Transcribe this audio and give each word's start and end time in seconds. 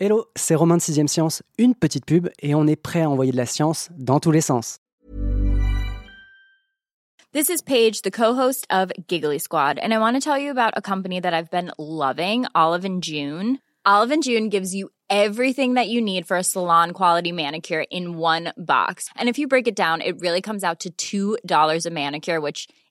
Hello, 0.00 0.26
c'est 0.36 0.54
Romain 0.54 0.76
de 0.76 0.80
6ème 0.80 1.08
Science, 1.08 1.42
une 1.58 1.74
petite 1.74 2.06
pub 2.06 2.28
et 2.40 2.54
on 2.54 2.68
est 2.68 2.76
prêt 2.76 3.02
à 3.02 3.10
envoyer 3.10 3.32
de 3.32 3.36
la 3.36 3.46
science 3.46 3.88
dans 3.98 4.20
tous 4.20 4.30
les 4.30 4.40
sens. 4.40 4.78
This 7.32 7.48
is 7.48 7.60
Paige, 7.66 8.02
the 8.02 8.10
co-host 8.12 8.64
of 8.70 8.92
Giggly 9.08 9.40
Squad, 9.40 9.76
and 9.80 9.92
I 9.92 9.98
want 9.98 10.14
to 10.14 10.20
tell 10.20 10.38
you 10.38 10.52
about 10.52 10.72
a 10.76 10.80
company 10.80 11.18
that 11.18 11.34
I've 11.34 11.50
been 11.50 11.72
loving, 11.80 12.46
Olive 12.54 12.84
and 12.84 13.02
June. 13.02 13.58
Olive 13.84 14.12
and 14.12 14.22
June 14.22 14.48
gives 14.50 14.72
you 14.72 14.90
everything 15.10 15.74
that 15.74 15.88
you 15.88 16.00
need 16.00 16.28
for 16.28 16.36
a 16.36 16.44
salon 16.44 16.92
quality 16.92 17.32
manicure 17.32 17.84
in 17.90 18.18
one 18.18 18.52
box. 18.56 19.08
And 19.16 19.28
if 19.28 19.36
you 19.36 19.48
break 19.48 19.66
it 19.66 19.74
down, 19.74 20.00
it 20.00 20.20
really 20.20 20.40
comes 20.40 20.62
out 20.62 20.86
to 20.98 21.38
$2 21.42 21.86
a 21.86 21.90
manicure, 21.90 22.40
which 22.40 22.68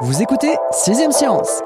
Vous 0.00 0.20
écoutez 0.20 0.54
6ème 0.72 1.12
Science 1.12 1.62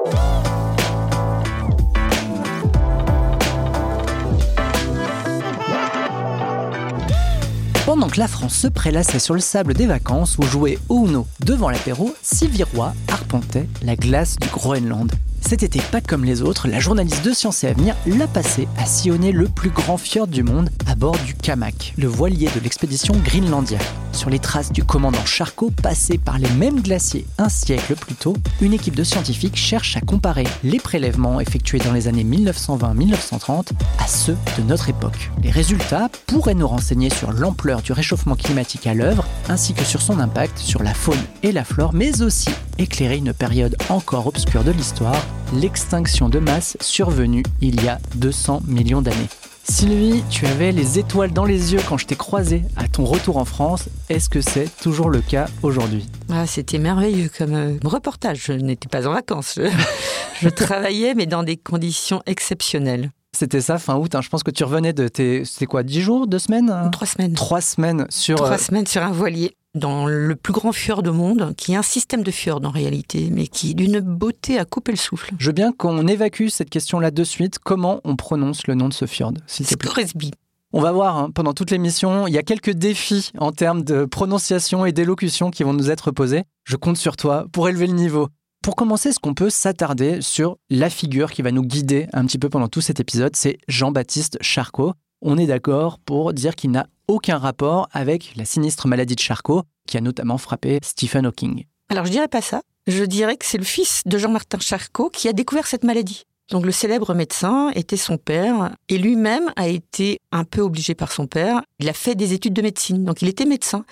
Pendant 7.85 8.09
que 8.09 8.19
la 8.19 8.27
France 8.27 8.53
se 8.53 8.67
prélassait 8.67 9.17
sur 9.17 9.33
le 9.33 9.39
sable 9.39 9.73
des 9.73 9.87
vacances 9.87 10.37
ou 10.37 10.43
jouait 10.43 10.77
au 10.89 11.07
Uno 11.07 11.25
devant 11.39 11.69
l'apéro, 11.69 12.13
Sylvie 12.21 12.63
Roy 12.63 12.93
arpentait 13.07 13.67
la 13.81 13.95
glace 13.95 14.35
du 14.35 14.49
Groenland. 14.49 15.11
Cet 15.47 15.63
été 15.63 15.79
pas 15.93 16.01
comme 16.01 16.25
les 16.25 16.41
autres, 16.41 16.67
la 16.67 16.81
journaliste 16.81 17.23
de 17.23 17.31
Sciences 17.31 17.63
et 17.63 17.67
Avenir 17.67 17.95
l'a 18.05 18.27
passé 18.27 18.67
à 18.77 18.85
sillonner 18.85 19.31
le 19.31 19.47
plus 19.47 19.69
grand 19.69 19.95
fjord 19.95 20.27
du 20.27 20.43
monde 20.43 20.69
à 20.85 20.95
bord 20.95 21.17
du 21.19 21.35
Kamak, 21.35 21.93
le 21.97 22.07
voilier 22.07 22.49
de 22.53 22.59
l'expédition 22.59 23.15
Greenlandia. 23.23 23.79
Sur 24.17 24.31
les 24.31 24.39
traces 24.39 24.71
du 24.71 24.83
commandant 24.83 25.23
Charcot 25.25 25.69
passé 25.69 26.17
par 26.17 26.39
les 26.39 26.49
mêmes 26.49 26.81
glaciers 26.81 27.27
un 27.37 27.49
siècle 27.49 27.95
plus 27.95 28.15
tôt, 28.15 28.35
une 28.61 28.73
équipe 28.73 28.95
de 28.95 29.03
scientifiques 29.03 29.55
cherche 29.55 29.95
à 29.95 30.01
comparer 30.01 30.45
les 30.63 30.79
prélèvements 30.79 31.39
effectués 31.39 31.77
dans 31.77 31.93
les 31.93 32.07
années 32.07 32.23
1920-1930 32.23 33.73
à 33.99 34.07
ceux 34.07 34.35
de 34.57 34.63
notre 34.63 34.89
époque. 34.89 35.29
Les 35.43 35.51
résultats 35.51 36.09
pourraient 36.25 36.55
nous 36.55 36.67
renseigner 36.67 37.11
sur 37.11 37.31
l'ampleur 37.31 37.83
du 37.83 37.91
réchauffement 37.91 38.35
climatique 38.35 38.87
à 38.87 38.95
l'œuvre, 38.95 39.23
ainsi 39.49 39.75
que 39.75 39.83
sur 39.83 40.01
son 40.01 40.19
impact 40.19 40.57
sur 40.57 40.81
la 40.81 40.95
faune 40.95 41.21
et 41.43 41.51
la 41.51 41.63
flore, 41.63 41.93
mais 41.93 42.23
aussi 42.23 42.49
éclairer 42.79 43.17
une 43.17 43.33
période 43.33 43.77
encore 43.89 44.25
obscure 44.25 44.63
de 44.63 44.71
l'histoire, 44.71 45.23
l'extinction 45.53 46.27
de 46.27 46.39
masse 46.39 46.75
survenue 46.81 47.43
il 47.61 47.83
y 47.83 47.87
a 47.87 47.99
200 48.15 48.63
millions 48.65 49.03
d'années. 49.03 49.29
Sylvie, 49.69 50.23
tu 50.29 50.45
avais 50.45 50.71
les 50.71 50.97
étoiles 50.97 51.31
dans 51.33 51.43
les 51.43 51.73
yeux 51.73 51.79
quand 51.87 51.97
je 51.97 52.05
t'ai 52.05 52.15
croisé 52.15 52.63
à 52.77 52.87
ton 52.87 53.03
retour 53.03 53.35
en 53.37 53.43
France. 53.45 53.89
Est-ce 54.09 54.29
que 54.29 54.39
c'est 54.39 54.69
toujours 54.81 55.09
le 55.09 55.19
cas 55.21 55.47
aujourd'hui? 55.61 56.05
Ah, 56.31 56.47
C'était 56.47 56.77
merveilleux 56.77 57.29
comme 57.37 57.53
euh, 57.53 57.73
reportage. 57.83 58.43
Je 58.45 58.53
n'étais 58.53 58.87
pas 58.87 59.07
en 59.07 59.13
vacances. 59.13 59.55
Je, 59.57 59.67
je 60.41 60.49
travaillais, 60.49 61.13
mais 61.15 61.25
dans 61.25 61.43
des 61.43 61.57
conditions 61.57 62.21
exceptionnelles. 62.25 63.11
C'était 63.37 63.61
ça, 63.61 63.77
fin 63.77 63.95
août. 63.97 64.15
hein. 64.15 64.21
Je 64.21 64.29
pense 64.29 64.41
que 64.41 64.51
tu 64.51 64.63
revenais 64.63 64.93
de 64.93 65.09
tes. 65.09 65.43
C'était 65.43 65.65
quoi 65.65 65.83
10 65.83 66.01
jours 66.01 66.27
2 66.27 66.39
semaines 66.39 66.69
hein? 66.69 66.89
Trois 66.89 67.05
semaines. 67.05 67.33
Trois 67.33 67.61
semaines 67.61 68.07
sur. 68.09 68.37
Trois 68.37 68.53
euh, 68.53 68.57
semaines 68.57 68.87
sur 68.87 69.03
un 69.03 69.11
voilier 69.11 69.53
dans 69.77 70.05
le 70.05 70.35
plus 70.35 70.53
grand 70.53 70.71
fjord 70.71 71.03
au 71.05 71.13
monde, 71.13 71.53
qui 71.55 71.73
est 71.73 71.75
un 71.77 71.81
système 71.81 72.23
de 72.23 72.31
fjord 72.31 72.61
en 72.63 72.69
réalité, 72.69 73.29
mais 73.31 73.47
qui 73.47 73.71
est 73.71 73.73
d'une 73.73 73.99
beauté 73.99 74.59
à 74.59 74.65
couper 74.65 74.91
le 74.91 74.97
souffle. 74.97 75.31
Je 75.37 75.47
veux 75.47 75.53
bien 75.53 75.71
qu'on 75.71 76.07
évacue 76.07 76.47
cette 76.49 76.69
question-là 76.69 77.11
de 77.11 77.23
suite. 77.23 77.59
Comment 77.59 78.01
on 78.03 78.15
prononce 78.15 78.67
le 78.67 78.75
nom 78.75 78.89
de 78.89 78.93
ce 78.93 79.05
fjord, 79.05 79.33
Scoresby. 79.47 80.31
On 80.73 80.81
va 80.81 80.91
voir 80.91 81.17
hein, 81.17 81.31
pendant 81.33 81.53
toute 81.53 81.71
l'émission. 81.71 82.27
Il 82.27 82.33
y 82.33 82.37
a 82.37 82.43
quelques 82.43 82.73
défis 82.73 83.31
en 83.37 83.51
termes 83.51 83.83
de 83.83 84.05
prononciation 84.05 84.85
et 84.85 84.91
d'élocution 84.91 85.49
qui 85.49 85.63
vont 85.63 85.73
nous 85.73 85.89
être 85.89 86.11
posés. 86.11 86.43
Je 86.65 86.75
compte 86.75 86.97
sur 86.97 87.15
toi 87.15 87.45
pour 87.53 87.69
élever 87.69 87.87
le 87.87 87.93
niveau. 87.93 88.27
Pour 88.61 88.75
commencer, 88.75 89.09
est-ce 89.09 89.19
qu'on 89.19 89.33
peut 89.33 89.49
s'attarder 89.49 90.21
sur 90.21 90.57
la 90.69 90.89
figure 90.89 91.31
qui 91.31 91.41
va 91.41 91.51
nous 91.51 91.63
guider 91.63 92.07
un 92.11 92.25
petit 92.25 92.37
peu 92.37 92.49
pendant 92.49 92.67
tout 92.67 92.81
cet 92.81 92.99
épisode? 92.99 93.35
C'est 93.35 93.59
Jean-Baptiste 93.69 94.37
Charcot. 94.41 94.93
On 95.21 95.37
est 95.37 95.47
d'accord 95.47 95.99
pour 95.99 96.33
dire 96.33 96.55
qu'il 96.55 96.71
n'a 96.71 96.87
aucun 97.07 97.37
rapport 97.37 97.87
avec 97.91 98.33
la 98.35 98.45
sinistre 98.45 98.87
maladie 98.87 99.15
de 99.15 99.19
Charcot 99.19 99.63
qui 99.87 99.97
a 99.97 100.01
notamment 100.01 100.37
frappé 100.37 100.79
Stephen 100.83 101.25
Hawking. 101.25 101.65
Alors 101.89 102.05
je 102.05 102.11
dirais 102.11 102.27
pas 102.27 102.41
ça. 102.41 102.61
Je 102.87 103.03
dirais 103.03 103.37
que 103.37 103.45
c'est 103.45 103.57
le 103.57 103.63
fils 103.63 104.01
de 104.05 104.17
Jean-Martin 104.17 104.59
Charcot 104.59 105.09
qui 105.09 105.27
a 105.27 105.33
découvert 105.33 105.67
cette 105.67 105.83
maladie. 105.83 106.23
Donc 106.49 106.65
le 106.65 106.71
célèbre 106.71 107.13
médecin 107.13 107.71
était 107.75 107.97
son 107.97 108.17
père 108.17 108.71
et 108.87 108.97
lui-même 108.97 109.51
a 109.57 109.67
été 109.67 110.19
un 110.31 110.45
peu 110.45 110.61
obligé 110.61 110.95
par 110.95 111.11
son 111.11 111.27
père. 111.27 111.61
Il 111.79 111.89
a 111.89 111.93
fait 111.93 112.15
des 112.15 112.33
études 112.33 112.53
de 112.53 112.61
médecine, 112.61 113.03
donc 113.03 113.21
il 113.21 113.27
était 113.27 113.45
médecin. 113.45 113.83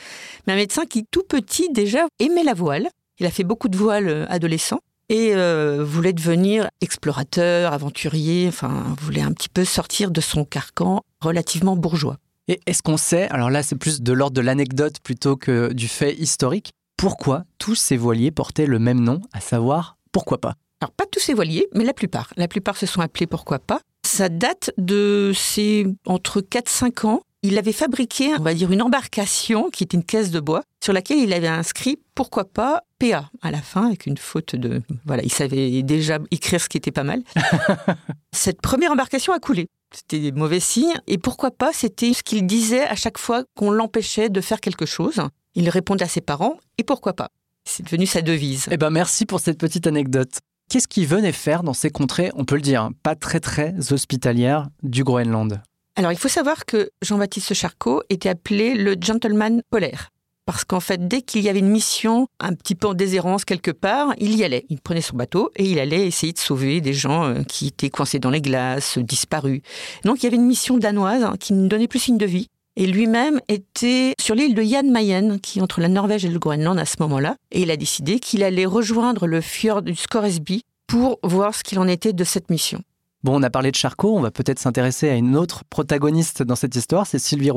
Mais 0.47 0.53
un 0.53 0.57
médecin 0.57 0.85
qui 0.85 1.05
tout 1.11 1.23
petit 1.23 1.69
déjà 1.71 2.05
aimait 2.19 2.43
la 2.43 2.53
voile. 2.53 2.89
Il 3.19 3.25
a 3.25 3.31
fait 3.31 3.43
beaucoup 3.43 3.67
de 3.67 3.77
voiles 3.77 4.07
euh, 4.07 4.25
adolescent 4.29 4.79
et 5.09 5.35
euh, 5.35 5.83
voulait 5.83 6.13
devenir 6.13 6.69
explorateur, 6.81 7.73
aventurier, 7.73 8.47
enfin 8.47 8.95
voulait 9.01 9.21
un 9.21 9.33
petit 9.33 9.49
peu 9.49 9.65
sortir 9.65 10.11
de 10.11 10.21
son 10.21 10.45
carcan 10.45 11.01
relativement 11.21 11.75
bourgeois. 11.75 12.17
Et 12.47 12.59
est-ce 12.67 12.83
qu'on 12.83 12.97
sait, 12.97 13.28
alors 13.29 13.50
là 13.50 13.63
c'est 13.63 13.75
plus 13.75 14.01
de 14.01 14.13
l'ordre 14.13 14.35
de 14.35 14.41
l'anecdote 14.41 15.00
plutôt 15.03 15.35
que 15.35 15.73
du 15.73 15.88
fait 15.88 16.13
historique, 16.13 16.73
pourquoi 16.95 17.44
tous 17.57 17.75
ces 17.75 17.97
voiliers 17.97 18.31
portaient 18.31 18.67
le 18.67 18.78
même 18.78 19.00
nom, 19.00 19.22
à 19.33 19.41
savoir 19.41 19.97
pourquoi 20.11 20.39
pas? 20.39 20.55
Alors 20.79 20.91
pas 20.91 21.05
tous 21.11 21.19
ces 21.19 21.34
voiliers, 21.34 21.67
mais 21.73 21.84
la 21.84 21.94
plupart. 21.94 22.31
La 22.38 22.47
plupart 22.47 22.78
se 22.78 22.85
sont 22.85 23.01
appelés 23.01 23.25
pourquoi 23.25 23.59
pas. 23.59 23.81
Ça 24.05 24.29
date 24.29 24.72
de 24.78 25.31
ces 25.34 25.88
entre 26.05 26.41
4-5 26.41 27.07
ans. 27.07 27.22
Il 27.41 27.57
avait 27.57 27.73
fabriqué, 27.73 28.29
on 28.39 28.44
va 28.44 28.53
dire, 28.53 28.72
une 28.72 28.81
embarcation 28.81 29.69
qui 29.69 29.84
était 29.84 29.97
une 29.97 30.03
caisse 30.03 30.31
de 30.31 30.39
bois 30.39 30.63
sur 30.84 30.94
laquelle 30.94 31.19
il 31.19 31.34
avait 31.34 31.47
inscrit 31.47 32.00
pourquoi 32.13 32.45
pas 32.45 32.84
PA 33.00 33.29
à 33.41 33.51
la 33.51 33.61
fin 33.61 33.88
avec 33.88 34.05
une 34.05 34.17
faute 34.17 34.55
de 34.55 34.81
voilà, 35.05 35.23
il 35.23 35.31
savait 35.31 35.84
déjà 35.84 36.19
écrire 36.31 36.61
ce 36.61 36.69
qui 36.69 36.78
était 36.78 36.91
pas 36.91 37.03
mal. 37.03 37.23
Cette 38.31 38.61
première 38.61 38.91
embarcation 38.91 39.34
a 39.34 39.39
coulé. 39.39 39.67
C'était 39.95 40.19
des 40.19 40.31
mauvais 40.33 40.59
signes 40.59 40.94
et 41.07 41.17
pourquoi 41.17 41.51
pas, 41.51 41.72
c'était 41.72 42.13
ce 42.13 42.22
qu'il 42.22 42.45
disait 42.45 42.85
à 42.85 42.95
chaque 42.95 43.17
fois 43.17 43.44
qu'on 43.56 43.72
l'empêchait 43.72 44.29
de 44.29 44.41
faire 44.41 44.59
quelque 44.59 44.85
chose. 44.85 45.22
Il 45.56 45.69
répondait 45.69 46.03
à 46.03 46.09
ses 46.09 46.22
parents 46.22 46.57
et 46.78 46.83
pourquoi 46.83 47.13
pas. 47.13 47.29
C'est 47.63 47.83
devenu 47.83 48.05
sa 48.05 48.22
devise. 48.22 48.67
Eh 48.72 48.78
ben 48.78 48.89
merci 48.89 49.25
pour 49.25 49.39
cette 49.39 49.57
petite 49.57 49.88
anecdote. 49.88 50.39
Qu'est-ce 50.69 50.88
qu'il 50.88 51.07
venait 51.07 51.31
faire 51.31 51.63
dans 51.63 51.73
ces 51.73 51.89
contrées, 51.89 52.31
on 52.35 52.44
peut 52.44 52.55
le 52.55 52.61
dire, 52.61 52.81
hein, 52.81 52.91
pas 53.03 53.16
très 53.16 53.39
très 53.39 53.73
hospitalières 53.94 54.67
du 54.84 55.03
Groenland? 55.03 55.61
Alors, 55.95 56.11
il 56.11 56.17
faut 56.17 56.28
savoir 56.28 56.66
que 56.66 56.89
Jean-Baptiste 57.01 57.53
Charcot 57.53 58.03
était 58.09 58.28
appelé 58.28 58.73
le 58.73 58.95
gentleman 59.00 59.61
polaire. 59.69 60.09
Parce 60.45 60.63
qu'en 60.63 60.79
fait, 60.79 61.07
dès 61.07 61.23
qu'il 61.23 61.41
y 61.41 61.50
avait 61.50 61.59
une 61.59 61.69
mission 61.69 62.28
un 62.39 62.53
petit 62.53 62.75
peu 62.75 62.88
en 62.88 62.94
déshérence 62.94 63.45
quelque 63.45 63.72
part, 63.72 64.13
il 64.19 64.35
y 64.35 64.44
allait. 64.44 64.66
Il 64.69 64.79
prenait 64.79 65.01
son 65.01 65.17
bateau 65.17 65.50
et 65.56 65.66
il 65.66 65.79
allait 65.79 66.06
essayer 66.06 66.33
de 66.33 66.38
sauver 66.38 66.81
des 66.81 66.94
gens 66.94 67.25
euh, 67.25 67.44
qui 67.44 67.67
étaient 67.67 67.89
coincés 67.89 68.19
dans 68.19 68.29
les 68.29 68.41
glaces, 68.41 69.00
disparus. 69.00 69.61
Donc, 70.03 70.22
il 70.22 70.23
y 70.25 70.28
avait 70.28 70.35
une 70.35 70.45
mission 70.45 70.78
danoise 70.78 71.23
hein, 71.23 71.34
qui 71.39 71.53
ne 71.53 71.67
donnait 71.67 71.88
plus 71.88 72.00
signe 72.00 72.19
de 72.19 72.28
vie. 72.28 72.47
Et 72.78 72.85
lui-même 72.85 73.39
était 73.47 74.13
sur 74.19 74.35
l'île 74.35 74.53
de 74.53 74.61
Jan 74.61 74.84
Mayen, 74.84 75.39
qui 75.39 75.59
est 75.59 75.61
entre 75.61 75.79
la 75.79 75.88
Norvège 75.88 76.25
et 76.25 76.29
le 76.29 76.38
Groenland 76.38 76.78
à 76.78 76.85
ce 76.85 76.97
moment-là. 77.00 77.38
Et 77.51 77.61
il 77.61 77.72
a 77.72 77.78
décidé 77.78 78.19
qu'il 78.19 78.44
allait 78.44 78.66
rejoindre 78.66 79.28
le 79.28 79.41
fjord 79.41 79.81
du 79.81 79.95
Scoresby 79.95 80.64
pour 80.85 81.17
voir 81.23 81.55
ce 81.55 81.64
qu'il 81.64 81.79
en 81.79 81.87
était 81.87 82.14
de 82.14 82.23
cette 82.23 82.52
mission. 82.52 82.81
Bon, 83.23 83.40
on 83.40 83.43
a 83.43 83.49
parlé 83.49 83.72
de 83.72 83.75
Charcot, 83.75 84.16
on 84.16 84.22
va 84.22 84.29
peut-être 84.29 84.59
s'intéresser 84.59 85.09
à 85.09 85.16
une 85.16 85.35
autre 85.35 85.64
protagoniste 85.67 86.43
dans 86.43 86.55
cette 86.55 86.75
histoire, 86.75 87.08
c'est 87.08 87.17
Sylvie. 87.17 87.49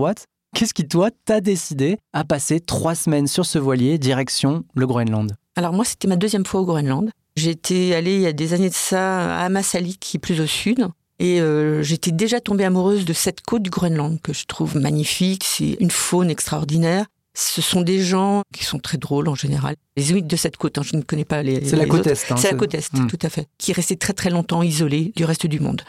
Qu'est-ce 0.54 0.74
qui, 0.74 0.88
toi, 0.88 1.10
t'a 1.24 1.40
décidé 1.40 1.98
à 2.12 2.24
passer 2.24 2.60
trois 2.60 2.94
semaines 2.94 3.26
sur 3.26 3.46
ce 3.46 3.58
voilier, 3.58 3.98
direction 3.98 4.64
le 4.74 4.86
Groenland? 4.86 5.36
Alors 5.56 5.72
moi, 5.72 5.84
c'était 5.84 6.08
ma 6.08 6.16
deuxième 6.16 6.46
fois 6.46 6.60
au 6.60 6.64
Groenland. 6.64 7.10
J'étais 7.36 7.94
allée 7.94 8.14
il 8.14 8.20
y 8.22 8.26
a 8.26 8.32
des 8.32 8.54
années 8.54 8.68
de 8.68 8.74
ça 8.74 9.38
à 9.38 9.44
Ammasalik, 9.44 10.00
qui 10.00 10.16
est 10.16 10.20
plus 10.20 10.40
au 10.40 10.46
sud. 10.46 10.88
Et 11.20 11.40
euh, 11.40 11.82
j'étais 11.82 12.12
déjà 12.12 12.40
tombée 12.40 12.64
amoureuse 12.64 13.04
de 13.04 13.12
cette 13.12 13.40
côte 13.42 13.62
du 13.62 13.70
Groenland 13.70 14.20
que 14.20 14.32
je 14.32 14.44
trouve 14.46 14.76
magnifique. 14.76 15.44
C'est 15.44 15.76
une 15.80 15.90
faune 15.90 16.30
extraordinaire. 16.30 17.06
Ce 17.40 17.62
sont 17.62 17.82
des 17.82 18.02
gens 18.02 18.42
qui 18.52 18.64
sont 18.64 18.80
très 18.80 18.98
drôles 18.98 19.28
en 19.28 19.36
général. 19.36 19.76
Les 19.96 20.10
Inuits 20.10 20.24
de 20.24 20.34
cette 20.36 20.56
côte, 20.56 20.76
hein, 20.76 20.82
je 20.82 20.96
ne 20.96 21.02
connais 21.02 21.24
pas 21.24 21.40
les. 21.44 21.64
C'est 21.64 21.76
la 21.76 21.84
les 21.84 21.88
côte 21.88 22.00
autres. 22.00 22.10
Est. 22.10 22.32
hein, 22.32 22.36
C'est 22.36 22.50
la 22.50 22.56
côte 22.58 22.74
Est, 22.74 22.90
tout 23.08 23.18
à 23.22 23.28
fait. 23.28 23.46
Qui 23.58 23.70
est 23.70 23.74
restée 23.74 23.96
très 23.96 24.12
très 24.12 24.30
longtemps 24.30 24.62
isolée 24.64 25.12
du 25.14 25.24
reste 25.24 25.46
du 25.46 25.60
monde. 25.60 25.82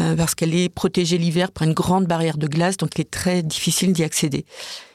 Euh, 0.00 0.14
parce 0.14 0.34
qu'elle 0.34 0.54
est 0.54 0.68
protégée 0.68 1.16
l'hiver 1.16 1.52
par 1.52 1.66
une 1.66 1.72
grande 1.72 2.04
barrière 2.06 2.36
de 2.36 2.46
glace, 2.46 2.76
donc 2.76 2.90
il 2.96 3.00
est 3.00 3.10
très 3.10 3.42
difficile 3.42 3.94
d'y 3.94 4.04
accéder. 4.04 4.44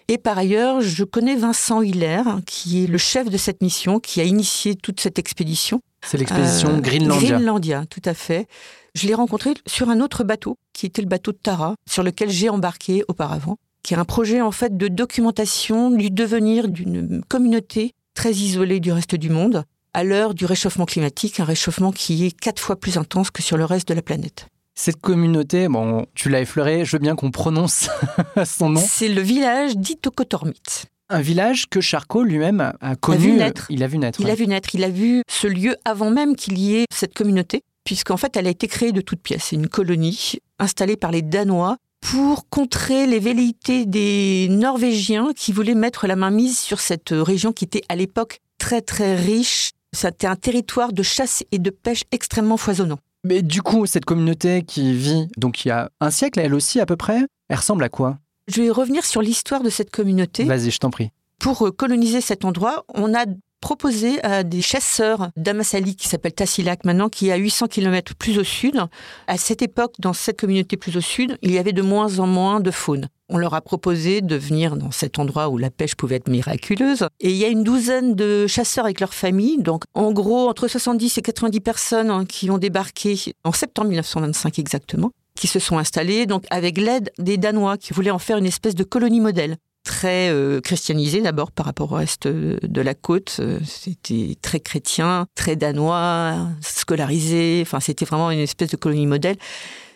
Et 0.10 0.18
par 0.20 0.38
ailleurs, 0.38 0.82
je 0.82 1.04
connais 1.04 1.36
Vincent 1.36 1.82
Hiller, 1.82 2.22
qui 2.46 2.84
est 2.84 2.88
le 2.88 2.98
chef 3.00 3.30
de 3.30 3.38
cette 3.38 3.62
mission, 3.64 4.00
qui 4.00 4.22
a 4.22 4.26
initié 4.26 4.76
toute 4.76 5.00
cette 5.00 5.18
expédition. 5.18 5.82
C'est 6.06 6.18
l'expédition 6.18 6.70
Euh, 6.70 6.80
Greenlandia. 6.82 7.30
Greenlandia, 7.30 7.86
tout 7.90 8.02
à 8.06 8.14
fait. 8.14 8.48
Je 8.96 9.08
l'ai 9.08 9.14
rencontré 9.16 9.54
sur 9.68 9.90
un 9.90 10.00
autre 10.02 10.24
bateau, 10.24 10.56
qui 10.74 10.86
était 10.86 11.02
le 11.02 11.08
bateau 11.08 11.32
de 11.32 11.38
Tara, 11.38 11.74
sur 11.90 12.04
lequel 12.04 12.30
j'ai 12.30 12.50
embarqué 12.50 13.04
auparavant, 13.08 13.58
qui 13.90 13.96
est 13.96 13.98
un 13.98 14.06
projet 14.06 14.40
en 14.40 14.52
fait 14.52 14.78
de 14.78 14.88
documentation 14.88 15.90
du 15.90 16.12
devenir 16.12 16.68
d'une 16.68 17.24
communauté 17.28 17.94
très 18.14 18.34
isolée 18.34 18.80
du 18.80 18.92
reste 18.92 19.16
du 19.16 19.32
monde, 19.32 19.64
à 19.96 20.04
l'heure 20.04 20.36
du 20.36 20.46
réchauffement 20.46 20.86
climatique, 20.86 21.40
un 21.40 21.44
réchauffement 21.44 21.92
qui 21.92 22.24
est 22.24 22.40
quatre 22.40 22.60
fois 22.62 22.76
plus 22.80 22.98
intense 22.98 23.32
que 23.32 23.42
sur 23.42 23.58
le 23.58 23.66
reste 23.66 23.88
de 23.88 23.96
la 23.96 24.04
planète. 24.04 24.46
Cette 24.76 24.98
communauté, 25.02 25.68
bon, 25.70 26.06
tu 26.14 26.30
l'as 26.30 26.42
effleuré, 26.42 26.86
je 26.86 26.92
veux 26.98 27.00
bien 27.02 27.16
qu'on 27.16 27.32
prononce 27.32 27.90
son 28.46 28.70
nom. 28.70 28.80
C'est 28.88 29.08
le 29.10 29.22
village 29.24 29.76
d'Itokotormit. 29.76 30.62
Un 31.10 31.22
village 31.22 31.66
que 31.68 31.82
Charcot 31.82 32.22
lui-même 32.22 32.62
a- 32.62 32.76
a 32.82 32.96
connu. 32.96 33.18
vu 33.18 33.32
naître. 33.34 33.66
Il 33.72 33.82
a 33.82 33.88
vu 33.88 33.98
naître. 33.98 34.20
Il 34.20 34.28
ouais. 34.28 34.32
a 34.34 34.36
vu 34.36 34.46
naître, 34.46 34.76
il 34.76 34.84
a 34.84 34.90
vu 34.90 35.24
ce 35.28 35.48
lieu 35.48 35.76
avant 35.84 36.12
même 36.12 36.36
qu'il 36.36 36.60
y 36.60 36.76
ait 36.76 36.86
cette 36.94 37.16
communauté, 37.16 37.64
puisqu'en 37.84 38.18
fait, 38.18 38.38
elle 38.38 38.46
a 38.46 38.52
été 38.52 38.68
créée 38.68 38.92
de 38.92 39.02
toutes 39.02 39.24
pièces. 39.24 39.46
C'est 39.46 39.56
une 39.56 39.68
colonie 39.68 40.36
installée 40.60 40.96
par 40.96 41.10
les 41.10 41.24
Danois 41.24 41.78
pour 42.02 42.50
contrer 42.50 43.06
les 43.06 43.20
velléités 43.20 43.86
des 43.86 44.48
Norvégiens 44.50 45.32
qui 45.36 45.52
voulaient 45.52 45.76
mettre 45.76 46.08
la 46.08 46.16
main 46.16 46.32
mise 46.32 46.58
sur 46.58 46.80
cette 46.80 47.10
région 47.12 47.52
qui 47.54 47.66
était 47.66 47.84
à 47.90 47.96
l'époque 47.96 48.40
très 48.58 48.82
très 48.82 49.16
riche. 49.16 49.72
C'était 49.92 50.28
un 50.28 50.36
territoire 50.36 50.94
de 50.94 51.04
chasse 51.04 51.44
et 51.52 51.60
de 51.60 51.70
pêche 51.70 52.04
extrêmement 52.12 52.58
foisonnant. 52.58 53.00
Mais 53.24 53.42
du 53.42 53.62
coup, 53.62 53.86
cette 53.86 54.06
communauté 54.06 54.64
qui 54.64 54.94
vit, 54.94 55.28
donc 55.38 55.66
il 55.66 55.70
y 55.70 55.72
a 55.72 55.90
un 56.00 56.12
siècle, 56.12 56.40
elle 56.40 56.54
aussi 56.54 56.80
à 56.80 56.86
peu 56.86 56.96
près, 56.96 57.26
elle 57.50 57.58
ressemble 57.58 57.84
à 57.84 57.90
quoi? 57.90 58.18
Je 58.48 58.62
vais 58.62 58.70
revenir 58.70 59.06
sur 59.06 59.22
l'histoire 59.22 59.62
de 59.62 59.70
cette 59.70 59.92
communauté. 59.92 60.46
Vas-y, 60.46 60.72
je 60.72 60.78
t'en 60.80 60.90
prie. 60.90 61.12
Pour 61.40 61.68
euh, 61.68 61.72
coloniser 61.72 62.22
cet 62.22 62.46
endroit, 62.46 62.86
on 62.94 63.14
a 63.14 63.26
proposé 63.60 64.24
à 64.24 64.44
des 64.44 64.62
chasseurs 64.62 65.30
d'Amassali 65.38 65.96
qui 65.96 66.08
s'appelle 66.08 66.34
Tassilak 66.34 66.86
maintenant, 66.86 67.10
qui 67.10 67.30
est 67.30 67.32
à 67.32 67.38
800 67.38 67.68
km 67.68 68.16
plus 68.16 68.38
au 68.38 68.44
sud. 68.44 68.80
À 69.28 69.38
cette 69.38 69.62
époque, 69.62 69.96
dans 70.00 70.14
cette 70.14 70.40
communauté 70.40 70.78
plus 70.78 70.98
au 70.98 71.02
sud, 71.02 71.38
il 71.42 71.52
y 71.52 71.58
avait 71.58 71.74
de 71.74 71.82
moins 71.82 72.20
en 72.20 72.28
moins 72.28 72.60
de 72.60 72.72
faune. 72.72 73.10
On 73.30 73.38
leur 73.38 73.54
a 73.54 73.62
proposé 73.62 74.22
de 74.22 74.36
venir 74.36 74.76
dans 74.76 74.92
cet 74.92 75.20
endroit 75.20 75.50
où 75.50 75.58
la 75.58 75.70
pêche 75.70 75.96
pouvait 75.96 76.16
être 76.16 76.30
miraculeuse. 76.30 77.08
Et 77.20 77.30
il 77.30 77.36
y 77.36 77.46
a 77.46 77.50
une 77.50 77.64
douzaine 77.64 78.16
de 78.16 78.48
chasseurs 78.48 78.86
avec 78.86 79.00
leur 79.00 79.14
famille, 79.14 79.62
donc 79.62 79.84
en 79.94 80.12
gros 80.12 80.50
entre 80.50 80.68
70 80.68 81.18
et 81.18 81.22
90 81.22 81.60
personnes 81.60 82.10
hein, 82.10 82.26
qui 82.26 82.50
ont 82.50 82.58
débarqué 82.58 83.36
en 83.44 83.52
septembre 83.52 83.90
1925 83.90 84.58
exactement, 84.58 85.12
qui 85.36 85.48
se 85.48 85.60
sont 85.60 85.78
installés, 85.78 86.26
donc 86.26 86.46
avec 86.50 86.78
l'aide 86.78 87.12
des 87.20 87.38
Danois 87.38 87.78
qui 87.78 87.94
voulaient 87.94 88.10
en 88.10 88.20
faire 88.20 88.38
une 88.38 88.48
espèce 88.48 88.74
de 88.74 88.84
colonie 88.84 89.22
modèle 89.22 89.58
très 89.90 90.30
euh, 90.30 90.62
christianisé 90.62 91.20
d'abord 91.20 91.52
par 91.52 91.66
rapport 91.66 91.92
au 91.92 91.96
reste 91.96 92.28
euh, 92.28 92.60
de 92.62 92.80
la 92.80 92.94
côte. 92.94 93.38
Euh, 93.40 93.58
C'était 93.66 94.38
très 94.40 94.60
chrétien, 94.60 95.26
très 95.34 95.56
danois, 95.56 96.48
scolarisé. 96.62 97.64
Enfin, 97.64 97.80
c'était 97.80 98.06
vraiment 98.06 98.30
une 98.30 98.40
espèce 98.40 98.70
de 98.70 98.78
colonie 98.78 99.08
modèle, 99.08 99.36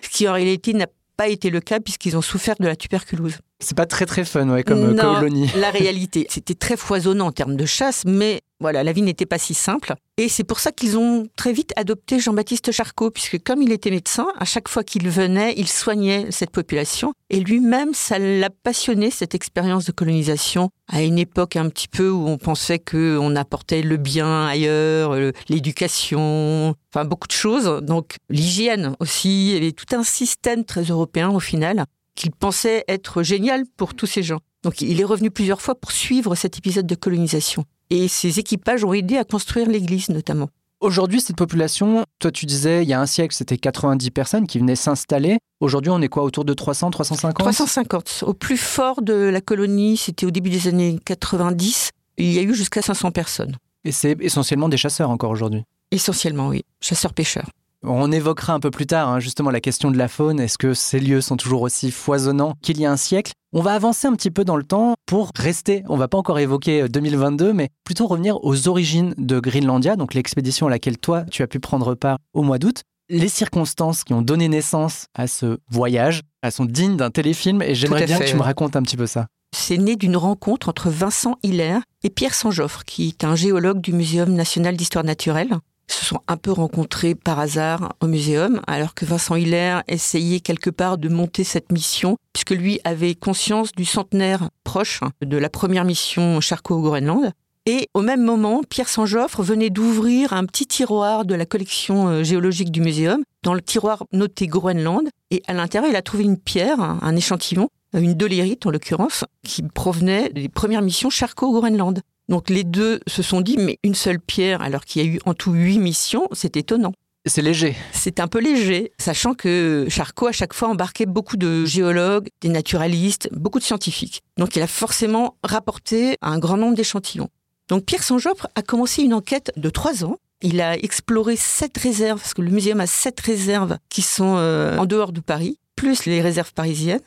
ce 0.02 0.10
qui 0.10 0.28
en 0.28 0.34
réalité 0.34 0.74
n'a 0.74 0.88
pas 1.16 1.28
été 1.28 1.52
le 1.52 1.60
cas 1.60 1.80
puisqu'ils 1.80 2.18
ont 2.18 2.24
souffert 2.24 2.56
de 2.60 2.66
la 2.66 2.76
tuberculose. 2.76 3.38
C'est 3.64 3.78
pas 3.78 3.86
très 3.86 4.06
très 4.06 4.26
fun, 4.26 4.50
ouais, 4.50 4.64
comme 4.64 4.84
euh, 4.84 4.94
Non, 4.94 5.16
colonie. 5.16 5.50
La 5.58 5.72
réalité, 5.72 6.28
c'était 6.30 6.54
très 6.54 6.78
foisonnant 6.78 7.28
en 7.28 7.32
termes 7.32 7.56
de 7.56 7.66
chasse, 7.66 8.04
mais 8.06 8.42
voilà, 8.60 8.84
la 8.84 8.94
vie 8.94 9.02
n'était 9.02 9.26
pas 9.26 9.38
si 9.38 9.54
simple. 9.54 9.94
Et 10.18 10.30
c'est 10.30 10.44
pour 10.44 10.60
ça 10.60 10.72
qu'ils 10.72 10.98
ont 10.98 11.28
très 11.36 11.52
vite 11.52 11.74
adopté 11.76 12.20
Jean-Baptiste 12.20 12.72
Charcot, 12.72 13.12
puisque 13.12 13.42
comme 13.44 13.62
il 13.62 13.72
était 13.72 13.90
médecin, 13.90 14.28
à 14.38 14.46
chaque 14.46 14.70
fois 14.70 14.84
qu'il 14.84 15.10
venait, 15.10 15.54
il 15.58 15.68
soignait 15.68 16.28
cette 16.30 16.52
population. 16.52 17.14
Et 17.30 17.40
lui-même, 17.40 17.94
ça 17.94 18.20
l'a 18.20 18.50
passionné, 18.50 19.12
cette 19.12 19.36
expérience 19.36 19.86
de 19.86 19.92
colonisation, 19.92 20.70
à 20.88 21.02
une 21.02 21.18
époque 21.18 21.56
un 21.56 21.70
petit 21.70 21.88
peu 21.88 22.10
où 22.10 22.28
on 22.28 22.38
pensait 22.38 22.80
qu'on 22.80 23.36
apportait 23.36 23.82
le 23.82 23.98
bien 23.98 24.46
ailleurs, 24.46 25.14
l'éducation, 25.50 26.76
enfin 26.94 27.06
beaucoup 27.06 27.28
de 27.28 27.34
choses. 27.34 27.82
Donc 27.82 28.18
l'hygiène 28.30 28.96
aussi, 29.00 29.50
il 29.50 29.54
y 29.54 29.58
avait 29.58 29.72
tout 29.72 29.96
un 29.96 30.04
système 30.04 30.64
très 30.64 30.84
européen 30.84 31.30
au 31.30 31.40
final 31.40 31.86
qu'il 32.16 32.32
pensait 32.32 32.84
être 32.88 33.24
génial 33.24 33.64
pour 33.78 33.94
tous 33.94 34.06
ces 34.06 34.24
gens. 34.24 34.40
Donc 34.64 34.82
il 34.82 35.00
est 35.00 35.06
revenu 35.06 35.32
plusieurs 35.32 35.62
fois 35.62 35.76
pour 35.76 35.92
suivre 35.92 36.36
cet 36.36 36.58
épisode 36.58 36.88
de 36.88 36.96
colonisation. 36.96 37.66
Et 37.90 38.08
ses 38.08 38.40
équipages 38.40 38.84
ont 38.84 38.94
aidé 38.94 39.18
à 39.18 39.24
construire 39.24 39.70
l'église 39.70 40.10
notamment. 40.10 40.50
Aujourd'hui, 40.80 41.22
cette 41.22 41.38
population, 41.38 42.06
toi 42.20 42.32
tu 42.32 42.46
disais, 42.46 42.84
il 42.84 42.90
y 42.90 42.94
a 42.94 43.00
un 43.00 43.06
siècle, 43.06 43.34
c'était 43.34 43.58
90 43.58 44.12
personnes 44.12 44.48
qui 44.48 44.60
venaient 44.60 44.76
s'installer. 44.76 45.38
Aujourd'hui, 45.62 45.92
on 45.92 46.02
est 46.02 46.10
quoi, 46.10 46.24
autour 46.24 46.44
de 46.44 46.54
300, 46.54 46.92
350 46.92 47.38
350. 47.38 48.24
Au 48.28 48.34
plus 48.34 48.58
fort 48.58 49.02
de 49.02 49.14
la 49.14 49.40
colonie, 49.40 49.96
c'était 49.96 50.26
au 50.26 50.32
début 50.32 50.50
des 50.50 50.68
années 50.68 51.00
90. 51.06 51.92
Il 52.18 52.34
y 52.34 52.40
a 52.40 52.42
eu 52.42 52.54
jusqu'à 52.54 52.82
500 52.82 53.12
personnes. 53.12 53.56
Et 53.86 53.92
c'est 53.92 54.18
essentiellement 54.20 54.68
des 54.70 54.78
chasseurs 54.78 55.10
encore 55.10 55.32
aujourd'hui? 55.32 55.64
Essentiellement, 55.92 56.50
oui. 56.50 56.64
Chasseurs-pêcheurs. 56.82 57.50
On 57.86 58.14
évoquera 58.14 58.54
un 58.54 58.62
peu 58.62 58.72
plus 58.72 58.86
tard 58.86 59.10
hein, 59.10 59.20
justement 59.20 59.50
la 59.50 59.60
question 59.60 59.92
de 59.92 59.98
la 59.98 60.08
faune. 60.08 60.40
Est-ce 60.40 60.58
que 60.58 60.74
ces 60.74 61.00
lieux 61.00 61.20
sont 61.20 61.36
toujours 61.36 61.64
aussi 61.64 61.92
foisonnants 61.92 62.54
qu'il 62.62 62.80
y 62.80 62.86
a 62.86 62.92
un 62.92 62.98
siècle? 62.98 63.34
On 63.52 63.62
va 63.62 63.74
avancer 63.74 64.08
un 64.08 64.14
petit 64.14 64.32
peu 64.32 64.46
dans 64.46 64.56
le 64.56 64.64
temps 64.64 64.94
pour 65.06 65.32
rester, 65.38 65.84
on 65.90 65.98
va 65.98 66.08
pas 66.08 66.18
encore 66.18 66.40
évoquer 66.40 66.88
2022, 66.88 67.52
mais 67.52 67.70
plutôt 67.84 68.08
revenir 68.08 68.44
aux 68.44 68.70
origines 68.70 69.14
de 69.18 69.40
Greenlandia, 69.40 69.98
donc 69.98 70.14
l'expédition 70.14 70.68
à 70.68 70.70
laquelle 70.70 70.98
toi 70.98 71.24
tu 71.30 71.44
as 71.44 71.48
pu 71.48 71.60
prendre 71.60 71.94
part 71.94 72.18
au 72.34 72.42
mois 72.42 72.58
d'août. 72.58 72.84
Les 73.10 73.28
circonstances 73.28 74.06
qui 74.06 74.14
ont 74.14 74.22
donné 74.22 74.48
naissance 74.48 75.08
à 75.14 75.28
ce 75.28 75.58
voyage, 75.70 76.22
elles 76.42 76.54
sont 76.54 76.66
dignes 76.66 76.96
d'un 76.96 77.12
téléfilm 77.12 77.62
et 77.62 77.76
j'aimerais 77.76 78.06
bien 78.06 78.18
fait, 78.18 78.26
que 78.26 78.30
tu 78.30 78.38
me 78.38 78.42
racontes 78.42 78.78
un 78.78 78.82
petit 78.82 78.98
peu 78.98 79.08
ça. 79.08 79.28
C'est 79.54 79.78
né 79.78 79.98
d'une 79.98 80.18
rencontre 80.18 80.70
entre 80.70 80.90
Vincent 80.90 81.38
Hiller 81.44 81.80
et 82.02 82.10
Pierre 82.10 82.34
Sanjoffre, 82.34 82.86
qui 82.86 83.10
est 83.10 83.24
un 83.24 83.36
géologue 83.36 83.82
du 83.82 83.92
Muséum 83.92 84.34
national 84.34 84.78
d'histoire 84.78 85.04
naturelle. 85.04 85.58
Se 85.94 86.06
sont 86.06 86.22
un 86.28 86.38
peu 86.38 86.52
rencontrés 86.52 87.14
par 87.14 87.40
hasard 87.40 87.94
au 88.02 88.08
muséum, 88.08 88.62
alors 88.66 88.96
que 88.96 89.06
Vincent 89.06 89.36
Hiller 89.36 89.82
essayait 89.88 90.40
quelque 90.40 90.72
part 90.72 90.98
de 90.98 91.08
monter 91.08 91.44
cette 91.44 91.72
mission, 91.72 92.18
puisque 92.34 92.50
lui 92.50 92.80
avait 92.84 93.14
conscience 93.14 93.72
du 93.74 93.86
centenaire 93.86 94.50
proche 94.64 95.02
de 95.22 95.38
la 95.38 95.50
première 95.50 95.86
mission 95.86 96.42
Charcot 96.42 96.76
au 96.76 96.82
Groenland. 96.82 97.32
Et 97.68 97.90
au 97.94 98.02
même 98.02 98.24
moment, 98.24 98.64
Pierre 98.68 98.90
Sanjoffre 98.90 99.44
venait 99.44 99.70
d'ouvrir 99.70 100.34
un 100.34 100.46
petit 100.46 100.66
tiroir 100.66 101.26
de 101.26 101.36
la 101.36 101.46
collection 101.46 102.08
euh, 102.08 102.24
géologique 102.24 102.72
du 102.72 102.82
muséum. 102.82 103.24
Dans 103.44 103.54
le 103.54 103.62
tiroir 103.62 104.04
noté 104.12 104.48
Groenland, 104.48 105.08
et 105.30 105.44
à 105.48 105.54
l'intérieur, 105.54 105.90
il 105.92 105.96
a 105.96 106.02
trouvé 106.02 106.24
une 106.24 106.38
pierre, 106.38 106.82
un 106.82 107.00
un 107.04 107.16
échantillon, 107.16 107.70
une 107.94 108.16
dolérite 108.16 108.66
en 108.66 108.72
l'occurrence, 108.72 109.26
qui 109.44 109.62
provenait 109.62 110.30
des 110.30 110.50
premières 110.50 110.82
missions 110.82 111.12
Charcot 111.12 111.48
au 111.48 111.54
Groenland. 111.54 112.02
Donc 112.30 112.50
les 112.50 112.64
deux 112.64 113.00
se 113.08 113.22
sont 113.22 113.42
dit, 113.42 113.58
mais 113.58 113.80
une 113.84 113.96
seule 113.96 114.20
pierre, 114.20 114.62
alors 114.62 114.86
qu'il 114.86 115.04
y 115.04 115.06
a 115.06 115.10
eu 115.10 115.20
en 115.26 115.34
tout 115.34 115.52
huit 115.52 115.80
missions, 115.80 116.28
c'est 116.32 116.58
étonnant. 116.58 116.94
C'est 117.26 117.42
léger. 117.42 117.76
C'est 117.94 118.20
un 118.20 118.28
peu 118.28 118.40
léger, 118.40 118.92
sachant 118.98 119.34
que 119.34 119.88
Charcot, 119.90 120.28
à 120.28 120.32
chaque 120.34 120.54
fois, 120.54 120.68
embarquait 120.68 121.06
beaucoup 121.06 121.38
de 121.38 121.64
géologues, 121.64 122.28
des 122.42 122.50
naturalistes, 122.50 123.30
beaucoup 123.32 123.60
de 123.60 123.64
scientifiques. 123.64 124.24
Donc 124.38 124.58
il 124.58 124.62
a 124.62 124.68
forcément 124.68 125.38
rapporté 125.42 126.18
un 126.22 126.38
grand 126.38 126.58
nombre 126.58 126.76
d'échantillons. 126.76 127.30
Donc 127.70 127.86
Pierre 127.86 128.04
Sanjoffre 128.04 128.48
a 128.56 128.62
commencé 128.62 129.04
une 129.04 129.14
enquête 129.14 129.54
de 129.56 129.70
trois 129.70 130.04
ans. 130.04 130.18
Il 130.42 130.60
a 130.60 130.78
exploré 130.78 131.38
sept 131.38 131.78
réserves, 131.78 132.20
parce 132.20 132.34
que 132.34 132.42
le 132.42 132.52
muséum 132.52 132.82
a 132.82 132.88
sept 132.88 133.22
réserves 133.22 133.78
qui 133.88 134.02
sont 134.02 134.36
euh, 134.38 134.78
en 134.78 134.86
dehors 134.86 135.14
de 135.14 135.22
Paris, 135.22 135.58
plus 135.84 136.06
les 136.06 136.22
réserves 136.22 136.54
parisiennes. 136.54 137.02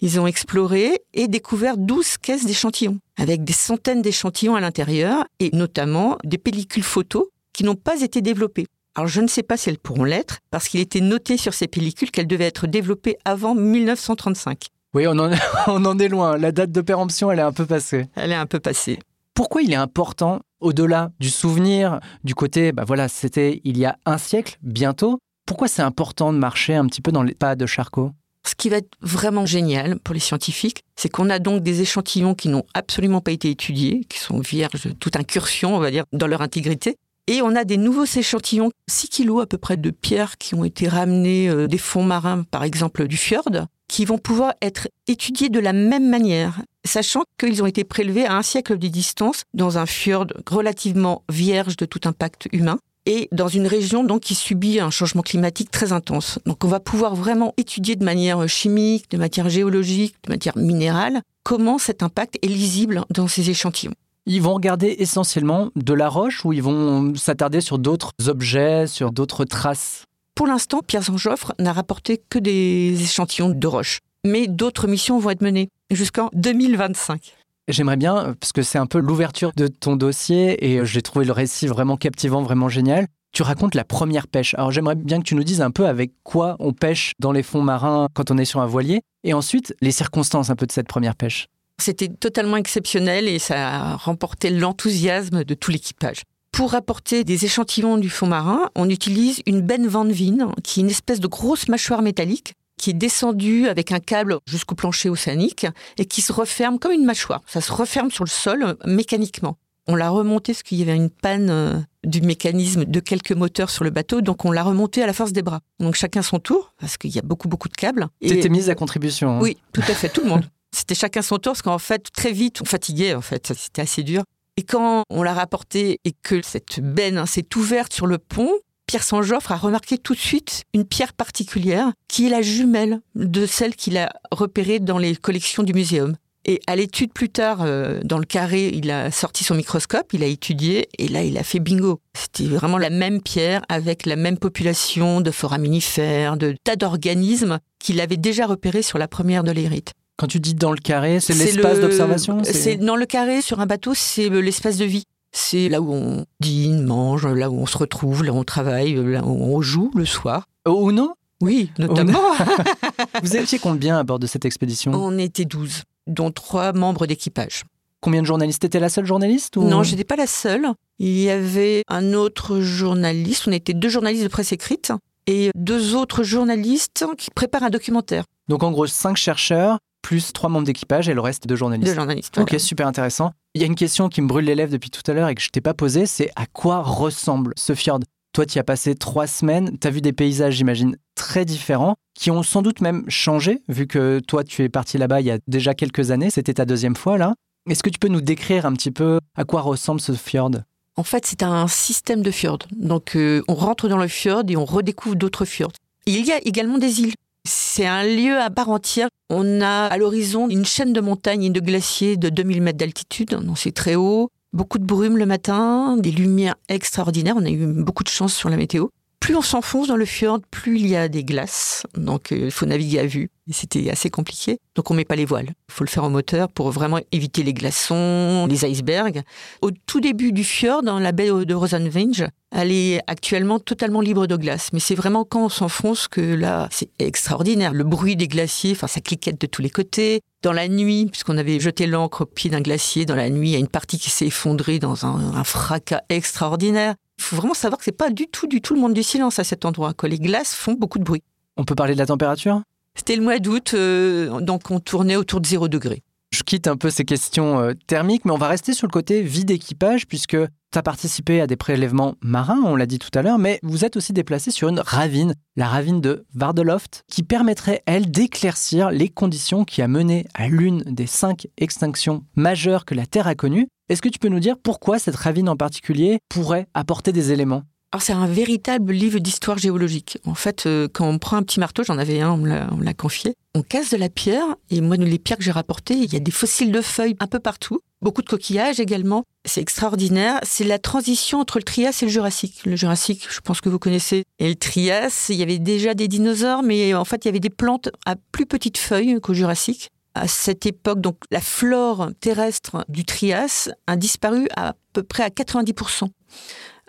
Ils 0.00 0.18
ont 0.18 0.26
exploré 0.26 1.02
et 1.12 1.28
découvert 1.28 1.76
12 1.76 2.16
caisses 2.16 2.46
d'échantillons, 2.46 2.98
avec 3.18 3.44
des 3.44 3.52
centaines 3.52 4.00
d'échantillons 4.00 4.56
à 4.56 4.60
l'intérieur, 4.60 5.26
et 5.38 5.50
notamment 5.52 6.16
des 6.24 6.38
pellicules 6.38 6.82
photos 6.82 7.26
qui 7.52 7.62
n'ont 7.62 7.74
pas 7.74 8.00
été 8.00 8.22
développées. 8.22 8.66
Alors 8.94 9.06
je 9.06 9.20
ne 9.20 9.26
sais 9.26 9.42
pas 9.42 9.58
si 9.58 9.68
elles 9.68 9.78
pourront 9.78 10.04
l'être, 10.04 10.38
parce 10.50 10.68
qu'il 10.68 10.80
était 10.80 11.02
noté 11.02 11.36
sur 11.36 11.52
ces 11.52 11.68
pellicules 11.68 12.10
qu'elles 12.10 12.26
devaient 12.26 12.46
être 12.46 12.66
développées 12.66 13.18
avant 13.26 13.54
1935. 13.54 14.68
Oui, 14.94 15.06
on 15.06 15.18
en, 15.18 15.30
on 15.66 15.84
en 15.84 15.98
est 15.98 16.08
loin. 16.08 16.38
La 16.38 16.52
date 16.52 16.72
de 16.72 16.80
péremption, 16.80 17.30
elle 17.30 17.38
est 17.38 17.42
un 17.42 17.52
peu 17.52 17.66
passée. 17.66 18.06
Elle 18.14 18.32
est 18.32 18.36
un 18.36 18.46
peu 18.46 18.60
passée. 18.60 18.98
Pourquoi 19.34 19.60
il 19.60 19.72
est 19.72 19.76
important, 19.76 20.40
au-delà 20.60 21.10
du 21.20 21.28
souvenir, 21.28 22.00
du 22.24 22.34
côté, 22.34 22.72
bah 22.72 22.84
voilà, 22.86 23.08
c'était 23.08 23.60
il 23.64 23.76
y 23.76 23.84
a 23.84 23.98
un 24.06 24.16
siècle, 24.16 24.58
bientôt, 24.62 25.18
pourquoi 25.46 25.68
c'est 25.68 25.82
important 25.82 26.32
de 26.32 26.38
marcher 26.38 26.74
un 26.74 26.86
petit 26.86 27.02
peu 27.02 27.12
dans 27.12 27.22
les 27.22 27.34
pas 27.34 27.56
de 27.56 27.66
Charcot? 27.66 28.12
Ce 28.44 28.54
qui 28.54 28.68
va 28.68 28.78
être 28.78 28.90
vraiment 29.00 29.46
génial 29.46 29.98
pour 30.00 30.14
les 30.14 30.20
scientifiques, 30.20 30.84
c'est 30.96 31.08
qu'on 31.08 31.30
a 31.30 31.38
donc 31.38 31.62
des 31.62 31.80
échantillons 31.80 32.34
qui 32.34 32.48
n'ont 32.48 32.64
absolument 32.74 33.20
pas 33.20 33.30
été 33.30 33.50
étudiés, 33.50 34.04
qui 34.08 34.18
sont 34.18 34.40
vierges 34.40 34.86
de 34.86 34.92
toute 34.92 35.16
incursion, 35.16 35.76
on 35.76 35.78
va 35.78 35.90
dire, 35.90 36.04
dans 36.12 36.26
leur 36.26 36.42
intégrité. 36.42 36.96
Et 37.28 37.40
on 37.40 37.54
a 37.54 37.64
des 37.64 37.76
nouveaux 37.76 38.04
échantillons, 38.04 38.70
6 38.88 39.08
kilos 39.08 39.42
à 39.42 39.46
peu 39.46 39.58
près 39.58 39.76
de 39.76 39.90
pierres 39.90 40.38
qui 40.38 40.56
ont 40.56 40.64
été 40.64 40.88
ramenées 40.88 41.48
euh, 41.48 41.68
des 41.68 41.78
fonds 41.78 42.02
marins, 42.02 42.42
par 42.50 42.64
exemple 42.64 43.06
du 43.06 43.16
fjord, 43.16 43.48
qui 43.86 44.04
vont 44.04 44.18
pouvoir 44.18 44.54
être 44.60 44.88
étudiés 45.06 45.48
de 45.48 45.60
la 45.60 45.72
même 45.72 46.08
manière. 46.08 46.62
sachant 46.84 47.22
qu'ils 47.38 47.62
ont 47.62 47.66
été 47.66 47.84
prélevés 47.84 48.26
à 48.26 48.36
un 48.36 48.42
siècle 48.42 48.76
de 48.76 48.88
distance 48.88 49.44
dans 49.54 49.78
un 49.78 49.86
fjord 49.86 50.26
relativement 50.50 51.22
vierge 51.30 51.76
de 51.76 51.84
tout 51.84 52.00
impact 52.06 52.48
humain 52.52 52.78
et 53.06 53.28
dans 53.32 53.48
une 53.48 53.66
région 53.66 54.04
donc 54.04 54.20
qui 54.20 54.34
subit 54.34 54.80
un 54.80 54.90
changement 54.90 55.22
climatique 55.22 55.70
très 55.70 55.92
intense. 55.92 56.38
Donc 56.46 56.64
on 56.64 56.68
va 56.68 56.80
pouvoir 56.80 57.14
vraiment 57.14 57.54
étudier 57.56 57.96
de 57.96 58.04
manière 58.04 58.48
chimique, 58.48 59.10
de 59.10 59.16
manière 59.16 59.48
géologique, 59.48 60.14
de 60.24 60.30
manière 60.30 60.56
minérale, 60.56 61.22
comment 61.42 61.78
cet 61.78 62.02
impact 62.02 62.38
est 62.42 62.48
lisible 62.48 63.04
dans 63.10 63.28
ces 63.28 63.50
échantillons. 63.50 63.94
Ils 64.26 64.40
vont 64.40 64.54
regarder 64.54 64.94
essentiellement 64.98 65.70
de 65.74 65.94
la 65.94 66.08
roche 66.08 66.44
ou 66.44 66.52
ils 66.52 66.62
vont 66.62 67.14
s'attarder 67.16 67.60
sur 67.60 67.78
d'autres 67.78 68.12
objets, 68.28 68.86
sur 68.86 69.10
d'autres 69.10 69.44
traces? 69.44 70.04
Pour 70.36 70.46
l'instant, 70.46 70.80
Pierre 70.86 71.02
Jean-Joffre 71.02 71.54
n'a 71.58 71.72
rapporté 71.72 72.22
que 72.30 72.38
des 72.38 72.96
échantillons 73.02 73.50
de 73.50 73.66
roche. 73.66 73.98
Mais 74.24 74.46
d'autres 74.46 74.86
missions 74.86 75.18
vont 75.18 75.30
être 75.30 75.42
menées 75.42 75.68
jusqu'en 75.90 76.30
2025. 76.34 77.34
J'aimerais 77.68 77.96
bien, 77.96 78.34
parce 78.40 78.52
que 78.52 78.62
c'est 78.62 78.78
un 78.78 78.86
peu 78.86 78.98
l'ouverture 78.98 79.52
de 79.54 79.68
ton 79.68 79.94
dossier 79.94 80.66
et 80.66 80.84
j'ai 80.84 81.00
trouvé 81.00 81.24
le 81.24 81.32
récit 81.32 81.68
vraiment 81.68 81.96
captivant, 81.96 82.42
vraiment 82.42 82.68
génial. 82.68 83.06
Tu 83.32 83.42
racontes 83.42 83.76
la 83.76 83.84
première 83.84 84.26
pêche. 84.26 84.54
Alors 84.54 84.72
j'aimerais 84.72 84.96
bien 84.96 85.18
que 85.18 85.24
tu 85.24 85.36
nous 85.36 85.44
dises 85.44 85.62
un 85.62 85.70
peu 85.70 85.86
avec 85.86 86.12
quoi 86.24 86.56
on 86.58 86.72
pêche 86.72 87.12
dans 87.20 87.30
les 87.30 87.44
fonds 87.44 87.62
marins 87.62 88.08
quand 88.14 88.30
on 88.30 88.36
est 88.36 88.44
sur 88.44 88.60
un 88.60 88.66
voilier 88.66 89.00
et 89.24 89.32
ensuite 89.32 89.74
les 89.80 89.92
circonstances 89.92 90.50
un 90.50 90.56
peu 90.56 90.66
de 90.66 90.72
cette 90.72 90.88
première 90.88 91.14
pêche. 91.14 91.46
C'était 91.80 92.08
totalement 92.08 92.56
exceptionnel 92.56 93.28
et 93.28 93.38
ça 93.38 93.68
a 93.68 93.96
remporté 93.96 94.50
l'enthousiasme 94.50 95.44
de 95.44 95.54
tout 95.54 95.70
l'équipage. 95.70 96.22
Pour 96.52 96.74
apporter 96.74 97.24
des 97.24 97.46
échantillons 97.46 97.96
du 97.96 98.10
fond 98.10 98.26
marin, 98.26 98.68
on 98.74 98.90
utilise 98.90 99.40
une 99.46 99.62
benne 99.62 99.86
Van 99.86 100.04
Veen, 100.04 100.48
qui 100.62 100.80
est 100.80 100.82
une 100.82 100.90
espèce 100.90 101.18
de 101.18 101.26
grosse 101.26 101.68
mâchoire 101.68 102.02
métallique 102.02 102.54
qui 102.82 102.90
est 102.90 102.94
descendue 102.94 103.68
avec 103.68 103.92
un 103.92 104.00
câble 104.00 104.38
jusqu'au 104.44 104.74
plancher 104.74 105.08
océanique 105.08 105.66
et 105.98 106.04
qui 106.04 106.20
se 106.20 106.32
referme 106.32 106.80
comme 106.80 106.90
une 106.90 107.04
mâchoire. 107.04 107.40
Ça 107.46 107.60
se 107.60 107.70
referme 107.72 108.10
sur 108.10 108.24
le 108.24 108.28
sol 108.28 108.64
euh, 108.64 108.74
mécaniquement. 108.86 109.56
On 109.86 109.94
l'a 109.94 110.10
remonté 110.10 110.52
parce 110.52 110.64
qu'il 110.64 110.78
y 110.78 110.82
avait 110.82 110.96
une 110.96 111.08
panne 111.10 111.48
euh, 111.50 111.78
du 112.04 112.22
mécanisme 112.22 112.84
de 112.84 112.98
quelques 113.00 113.30
moteurs 113.32 113.70
sur 113.70 113.84
le 113.84 113.90
bateau, 113.90 114.20
donc 114.20 114.44
on 114.44 114.50
l'a 114.50 114.64
remonté 114.64 115.00
à 115.00 115.06
la 115.06 115.12
force 115.12 115.32
des 115.32 115.42
bras. 115.42 115.60
Donc 115.78 115.94
chacun 115.94 116.22
son 116.22 116.40
tour, 116.40 116.72
parce 116.80 116.96
qu'il 116.98 117.10
y 117.14 117.18
a 117.20 117.22
beaucoup 117.22 117.46
beaucoup 117.48 117.68
de 117.68 117.74
câbles. 117.76 118.08
Et- 118.20 118.28
T'étais 118.28 118.48
mise 118.48 118.68
à 118.68 118.74
contribution. 118.74 119.36
hein. 119.36 119.40
oui, 119.40 119.56
tout 119.72 119.80
à 119.82 119.94
fait, 119.94 120.08
tout 120.08 120.22
le 120.22 120.28
monde. 120.28 120.44
C'était 120.74 120.94
chacun 120.96 121.22
son 121.22 121.36
tour, 121.38 121.52
parce 121.52 121.62
qu'en 121.62 121.78
fait, 121.78 122.10
très 122.12 122.32
vite, 122.32 122.62
on 122.62 122.64
fatiguait, 122.64 123.14
en 123.14 123.20
fait, 123.20 123.52
c'était 123.56 123.82
assez 123.82 124.02
dur. 124.02 124.22
Et 124.56 124.62
quand 124.64 125.04
on 125.10 125.22
l'a 125.22 125.34
rapporté 125.34 126.00
et 126.04 126.12
que 126.22 126.40
cette 126.42 126.80
benne 126.80 127.18
hein, 127.18 127.26
s'est 127.26 127.46
ouverte 127.56 127.92
sur 127.92 128.06
le 128.06 128.18
pont, 128.18 128.52
Pierre 128.92 129.04
Saint-Joffre 129.04 129.52
a 129.52 129.56
remarqué 129.56 129.96
tout 129.96 130.12
de 130.12 130.18
suite 130.18 130.64
une 130.74 130.84
pierre 130.84 131.14
particulière 131.14 131.92
qui 132.08 132.26
est 132.26 132.28
la 132.28 132.42
jumelle 132.42 133.00
de 133.14 133.46
celle 133.46 133.74
qu'il 133.74 133.96
a 133.96 134.12
repérée 134.30 134.80
dans 134.80 134.98
les 134.98 135.16
collections 135.16 135.62
du 135.62 135.72
muséum. 135.72 136.14
Et 136.44 136.60
à 136.66 136.76
l'étude 136.76 137.10
plus 137.10 137.30
tard, 137.30 137.62
euh, 137.62 138.00
dans 138.04 138.18
le 138.18 138.26
carré, 138.26 138.68
il 138.68 138.90
a 138.90 139.10
sorti 139.10 139.44
son 139.44 139.54
microscope, 139.54 140.12
il 140.12 140.22
a 140.22 140.26
étudié, 140.26 140.88
et 140.98 141.08
là, 141.08 141.22
il 141.24 141.38
a 141.38 141.42
fait 141.42 141.58
bingo. 141.58 142.00
C'était 142.12 142.44
vraiment 142.44 142.76
la 142.76 142.90
même 142.90 143.22
pierre 143.22 143.62
avec 143.70 144.04
la 144.04 144.16
même 144.16 144.36
population 144.36 145.22
de 145.22 145.30
foraminifères, 145.30 146.36
de 146.36 146.54
tas 146.62 146.76
d'organismes 146.76 147.60
qu'il 147.78 147.98
avait 147.98 148.18
déjà 148.18 148.44
repérés 148.46 148.82
sur 148.82 148.98
la 148.98 149.08
première 149.08 149.42
de 149.42 149.52
l'érite. 149.52 149.92
Quand 150.18 150.26
tu 150.26 150.38
dis 150.38 150.52
dans 150.54 150.70
le 150.70 150.76
carré, 150.78 151.18
c'est 151.18 151.32
l'espace 151.32 151.76
le- 151.76 151.82
d'observation 151.84 152.42
C'est 152.44 152.76
dans 152.76 152.96
le 152.96 153.06
carré 153.06 153.40
sur 153.40 153.60
un 153.60 153.66
bateau, 153.66 153.94
c'est 153.94 154.28
l'espace 154.28 154.76
de 154.76 154.84
vie. 154.84 155.04
C'est 155.32 155.68
là 155.68 155.80
où 155.80 155.92
on 155.92 156.26
dîne, 156.40 156.84
mange, 156.84 157.26
là 157.26 157.50
où 157.50 157.58
on 157.58 157.66
se 157.66 157.78
retrouve, 157.78 158.22
là 158.22 158.32
où 158.32 158.36
on 158.36 158.44
travaille, 158.44 158.94
là 158.94 159.24
où 159.24 159.56
on 159.56 159.62
joue 159.62 159.90
le 159.94 160.04
soir. 160.04 160.46
Ou 160.68 160.92
non 160.92 161.14
Oui, 161.40 161.70
notamment. 161.78 162.20
Vous 163.22 163.36
étiez 163.36 163.58
combien 163.58 163.98
à 163.98 164.04
bord 164.04 164.18
de 164.18 164.26
cette 164.26 164.44
expédition? 164.44 164.92
On 164.92 165.16
était 165.18 165.46
12, 165.46 165.82
dont 166.06 166.30
trois 166.30 166.72
membres 166.72 167.06
d'équipage. 167.06 167.64
Combien 168.00 168.20
de 168.20 168.26
journalistes? 168.26 168.60
T'étais 168.60 168.80
la 168.80 168.88
seule 168.88 169.06
journaliste 169.06 169.56
ou... 169.56 169.62
Non, 169.62 169.82
je 169.84 169.92
n'étais 169.92 170.04
pas 170.04 170.16
la 170.16 170.26
seule. 170.26 170.66
Il 170.98 171.18
y 171.18 171.30
avait 171.30 171.82
un 171.88 172.12
autre 172.12 172.60
journaliste, 172.60 173.48
on 173.48 173.52
était 173.52 173.74
deux 173.74 173.88
journalistes 173.88 174.24
de 174.24 174.28
presse 174.28 174.52
écrite, 174.52 174.92
et 175.26 175.50
deux 175.54 175.94
autres 175.94 176.24
journalistes 176.24 177.06
qui 177.16 177.30
préparent 177.30 177.62
un 177.62 177.70
documentaire 177.70 178.24
Donc 178.48 178.62
en 178.64 178.72
gros, 178.72 178.86
cinq 178.86 179.16
chercheurs, 179.16 179.78
plus 180.02 180.32
trois 180.32 180.50
membres 180.50 180.66
d'équipage 180.66 181.08
et 181.08 181.14
le 181.14 181.20
reste 181.20 181.46
de 181.46 181.56
journalistes. 181.56 181.90
de 181.90 181.94
journalistes. 181.94 182.36
Ok, 182.38 182.50
voilà. 182.50 182.58
super 182.58 182.86
intéressant. 182.86 183.32
Il 183.54 183.60
y 183.60 183.64
a 183.64 183.66
une 183.66 183.74
question 183.74 184.08
qui 184.08 184.20
me 184.20 184.26
brûle 184.26 184.44
les 184.44 184.54
lèvres 184.54 184.72
depuis 184.72 184.90
tout 184.90 185.08
à 185.10 185.14
l'heure 185.14 185.28
et 185.28 185.34
que 185.34 185.40
je 185.40 185.48
t'ai 185.48 185.60
pas 185.60 185.74
posée, 185.74 186.06
c'est 186.06 186.30
à 186.36 186.46
quoi 186.46 186.82
ressemble 186.82 187.54
ce 187.56 187.74
fjord? 187.74 188.00
Toi, 188.32 188.46
tu 188.46 188.56
y 188.56 188.58
as 188.58 188.64
passé 188.64 188.94
trois 188.94 189.26
semaines, 189.26 189.78
tu 189.78 189.86
as 189.86 189.90
vu 189.90 190.00
des 190.00 190.12
paysages, 190.12 190.54
j'imagine, 190.54 190.96
très 191.14 191.44
différents, 191.44 191.96
qui 192.14 192.30
ont 192.30 192.42
sans 192.42 192.62
doute 192.62 192.80
même 192.80 193.04
changé, 193.08 193.62
vu 193.68 193.86
que 193.86 194.20
toi, 194.26 194.42
tu 194.42 194.62
es 194.62 194.68
parti 194.68 194.96
là-bas 194.96 195.20
il 195.20 195.26
y 195.26 195.30
a 195.30 195.38
déjà 195.46 195.74
quelques 195.74 196.10
années, 196.10 196.30
c'était 196.30 196.54
ta 196.54 196.64
deuxième 196.64 196.96
fois 196.96 197.18
là. 197.18 197.34
Est-ce 197.68 197.82
que 197.82 197.90
tu 197.90 197.98
peux 197.98 198.08
nous 198.08 198.22
décrire 198.22 198.66
un 198.66 198.72
petit 198.72 198.90
peu 198.90 199.20
à 199.36 199.44
quoi 199.44 199.60
ressemble 199.60 200.00
ce 200.00 200.12
fjord? 200.12 200.50
En 200.96 201.04
fait, 201.04 201.26
c'est 201.26 201.42
un 201.42 201.68
système 201.68 202.22
de 202.22 202.30
fjords. 202.30 202.66
Donc, 202.72 203.16
euh, 203.16 203.42
on 203.48 203.54
rentre 203.54 203.88
dans 203.88 203.98
le 203.98 204.08
fjord 204.08 204.42
et 204.48 204.56
on 204.56 204.64
redécouvre 204.64 205.16
d'autres 205.16 205.44
fjords. 205.44 205.72
Il 206.06 206.26
y 206.26 206.32
a 206.32 206.38
également 206.44 206.78
des 206.78 207.00
îles. 207.00 207.14
C'est 207.44 207.86
un 207.86 208.04
lieu 208.04 208.38
à 208.38 208.50
part 208.50 208.68
entière. 208.68 209.08
On 209.28 209.60
a 209.60 209.86
à 209.86 209.96
l'horizon 209.96 210.48
une 210.48 210.64
chaîne 210.64 210.92
de 210.92 211.00
montagnes 211.00 211.44
et 211.44 211.50
de 211.50 211.60
glaciers 211.60 212.16
de 212.16 212.28
2000 212.28 212.62
mètres 212.62 212.78
d'altitude, 212.78 213.38
c'est 213.56 213.72
très 213.72 213.94
haut. 213.94 214.28
Beaucoup 214.52 214.78
de 214.78 214.84
brume 214.84 215.16
le 215.16 215.26
matin, 215.26 215.96
des 215.96 216.10
lumières 216.10 216.56
extraordinaires. 216.68 217.34
On 217.38 217.44
a 217.44 217.50
eu 217.50 217.66
beaucoup 217.66 218.04
de 218.04 218.08
chance 218.08 218.34
sur 218.34 218.50
la 218.50 218.56
météo. 218.56 218.88
Plus 219.22 219.36
on 219.36 219.40
s'enfonce 219.40 219.86
dans 219.86 219.94
le 219.94 220.04
fjord, 220.04 220.40
plus 220.50 220.80
il 220.80 220.88
y 220.88 220.96
a 220.96 221.06
des 221.06 221.22
glaces. 221.22 221.84
Donc, 221.96 222.32
euh, 222.32 222.46
il 222.46 222.50
faut 222.50 222.66
naviguer 222.66 222.98
à 222.98 223.06
vue. 223.06 223.30
Et 223.48 223.52
c'était 223.52 223.88
assez 223.88 224.10
compliqué. 224.10 224.58
Donc, 224.74 224.90
on 224.90 224.94
met 224.94 225.04
pas 225.04 225.14
les 225.14 225.24
voiles. 225.24 225.50
Il 225.68 225.72
faut 225.72 225.84
le 225.84 225.88
faire 225.88 226.02
en 226.02 226.10
moteur 226.10 226.48
pour 226.48 226.72
vraiment 226.72 226.98
éviter 227.12 227.44
les 227.44 227.54
glaçons, 227.54 228.48
les 228.50 228.64
icebergs. 228.64 229.22
Au 229.60 229.70
tout 229.70 230.00
début 230.00 230.32
du 230.32 230.42
fjord, 230.42 230.82
dans 230.82 230.98
la 230.98 231.12
baie 231.12 231.28
de 231.28 231.54
Rosenvinge, 231.54 232.26
elle 232.50 232.72
est 232.72 233.00
actuellement 233.06 233.60
totalement 233.60 234.00
libre 234.00 234.26
de 234.26 234.34
glace. 234.34 234.70
Mais 234.72 234.80
c'est 234.80 234.96
vraiment 234.96 235.24
quand 235.24 235.44
on 235.44 235.48
s'enfonce 235.48 236.08
que 236.08 236.20
là, 236.20 236.68
c'est 236.72 236.90
extraordinaire. 236.98 237.74
Le 237.74 237.84
bruit 237.84 238.16
des 238.16 238.26
glaciers, 238.26 238.72
enfin, 238.72 238.88
ça 238.88 239.00
cliquette 239.00 239.40
de 239.40 239.46
tous 239.46 239.62
les 239.62 239.70
côtés. 239.70 240.20
Dans 240.42 240.52
la 240.52 240.66
nuit, 240.66 241.06
puisqu'on 241.06 241.38
avait 241.38 241.60
jeté 241.60 241.86
l'ancre 241.86 242.22
au 242.22 242.26
pied 242.26 242.50
d'un 242.50 242.60
glacier, 242.60 243.06
dans 243.06 243.14
la 243.14 243.30
nuit, 243.30 243.50
il 243.50 243.52
y 243.52 243.56
a 243.56 243.60
une 243.60 243.68
partie 243.68 244.00
qui 244.00 244.10
s'est 244.10 244.26
effondrée 244.26 244.80
dans 244.80 245.06
un 245.06 245.44
fracas 245.44 246.02
extraordinaire. 246.08 246.96
Il 247.22 247.24
faut 247.24 247.36
vraiment 247.36 247.54
savoir 247.54 247.78
que 247.78 247.84
c'est 247.84 247.92
pas 247.92 248.10
du 248.10 248.26
tout, 248.26 248.48
du 248.48 248.60
tout 248.60 248.74
le 248.74 248.80
monde 248.80 248.94
du 248.94 249.04
silence 249.04 249.38
à 249.38 249.44
cet 249.44 249.64
endroit. 249.64 249.94
Que 249.94 250.08
les 250.08 250.18
glaces 250.18 250.54
font 250.54 250.72
beaucoup 250.72 250.98
de 250.98 251.04
bruit. 251.04 251.22
On 251.56 251.64
peut 251.64 251.76
parler 251.76 251.94
de 251.94 251.98
la 252.00 252.06
température? 252.06 252.62
C'était 252.96 253.14
le 253.14 253.22
mois 253.22 253.38
d'août, 253.38 253.74
euh, 253.74 254.40
donc 254.40 254.72
on 254.72 254.80
tournait 254.80 255.14
autour 255.14 255.40
de 255.40 255.46
0 255.46 255.68
degré. 255.68 256.02
Je 256.32 256.42
quitte 256.42 256.66
un 256.66 256.76
peu 256.76 256.90
ces 256.90 257.04
questions 257.04 257.60
euh, 257.60 257.74
thermiques, 257.86 258.24
mais 258.24 258.32
on 258.32 258.38
va 258.38 258.48
rester 258.48 258.72
sur 258.72 258.88
le 258.88 258.90
côté 258.90 259.22
vie 259.22 259.44
d'équipage, 259.44 260.08
puisque 260.08 260.36
tu 260.36 260.78
as 260.78 260.82
participé 260.82 261.40
à 261.40 261.46
des 261.46 261.56
prélèvements 261.56 262.16
marins, 262.22 262.60
on 262.64 262.74
l'a 262.74 262.86
dit 262.86 262.98
tout 262.98 263.16
à 263.16 263.22
l'heure, 263.22 263.38
mais 263.38 263.60
vous 263.62 263.84
êtes 263.84 263.96
aussi 263.96 264.12
déplacé 264.12 264.50
sur 264.50 264.68
une 264.68 264.80
ravine, 264.80 265.34
la 265.56 265.68
ravine 265.68 266.00
de 266.00 266.24
Vardeloft, 266.34 267.04
qui 267.08 267.22
permettrait, 267.22 267.82
elle, 267.86 268.10
d'éclaircir 268.10 268.90
les 268.90 269.08
conditions 269.08 269.64
qui 269.64 269.80
a 269.80 269.88
mené 269.88 270.26
à 270.34 270.48
l'une 270.48 270.82
des 270.84 271.06
cinq 271.06 271.46
extinctions 271.56 272.24
majeures 272.34 272.84
que 272.84 272.96
la 272.96 273.06
Terre 273.06 273.28
a 273.28 273.36
connues. 273.36 273.68
Est-ce 273.92 274.00
que 274.00 274.08
tu 274.08 274.18
peux 274.18 274.28
nous 274.28 274.40
dire 274.40 274.56
pourquoi 274.56 274.98
cette 274.98 275.16
ravine 275.16 275.50
en 275.50 275.56
particulier 275.58 276.18
pourrait 276.30 276.66
apporter 276.72 277.12
des 277.12 277.30
éléments? 277.30 277.64
Alors 277.92 278.00
c'est 278.00 278.14
un 278.14 278.26
véritable 278.26 278.90
livre 278.90 279.18
d'histoire 279.18 279.58
géologique. 279.58 280.16
En 280.24 280.32
fait, 280.32 280.64
euh, 280.64 280.88
quand 280.90 281.06
on 281.06 281.18
prend 281.18 281.36
un 281.36 281.42
petit 281.42 281.60
marteau, 281.60 281.84
j'en 281.84 281.98
avais 281.98 282.22
un, 282.22 282.30
on 282.30 282.38
me 282.38 282.48
l'a- 282.82 282.94
confié, 282.94 283.34
on 283.54 283.60
casse 283.60 283.90
de 283.90 283.98
la 283.98 284.08
pierre, 284.08 284.46
et 284.70 284.80
moi, 284.80 284.96
les 284.96 285.18
pierres 285.18 285.36
que 285.36 285.44
j'ai 285.44 285.50
rapportées, 285.50 285.92
il 285.92 286.10
y 286.10 286.16
a 286.16 286.20
des 286.20 286.30
fossiles 286.30 286.72
de 286.72 286.80
feuilles 286.80 287.16
un 287.20 287.26
peu 287.26 287.38
partout, 287.38 287.80
beaucoup 288.00 288.22
de 288.22 288.30
coquillages 288.30 288.80
également. 288.80 289.24
C'est 289.44 289.60
extraordinaire. 289.60 290.40
C'est 290.42 290.64
la 290.64 290.78
transition 290.78 291.40
entre 291.40 291.58
le 291.58 291.64
Trias 291.64 291.98
et 292.00 292.06
le 292.06 292.10
Jurassique. 292.10 292.62
Le 292.64 292.76
Jurassique, 292.76 293.26
je 293.28 293.40
pense 293.40 293.60
que 293.60 293.68
vous 293.68 293.78
connaissez. 293.78 294.24
Et 294.38 294.48
le 294.48 294.54
Trias, 294.54 295.26
il 295.28 295.36
y 295.36 295.42
avait 295.42 295.58
déjà 295.58 295.92
des 295.92 296.08
dinosaures, 296.08 296.62
mais 296.62 296.94
en 296.94 297.04
fait, 297.04 297.26
il 297.26 297.28
y 297.28 297.30
avait 297.30 297.40
des 297.40 297.50
plantes 297.50 297.90
à 298.06 298.16
plus 298.16 298.46
petites 298.46 298.78
feuilles 298.78 299.20
qu'au 299.20 299.34
Jurassique. 299.34 299.90
À 300.14 300.28
cette 300.28 300.66
époque, 300.66 301.00
donc 301.00 301.16
la 301.30 301.40
flore 301.40 302.10
terrestre 302.20 302.84
du 302.88 303.04
Trias 303.04 303.70
a 303.86 303.96
disparu 303.96 304.46
à 304.56 304.74
peu 304.92 305.02
près 305.02 305.22
à 305.22 305.28
90% 305.28 306.08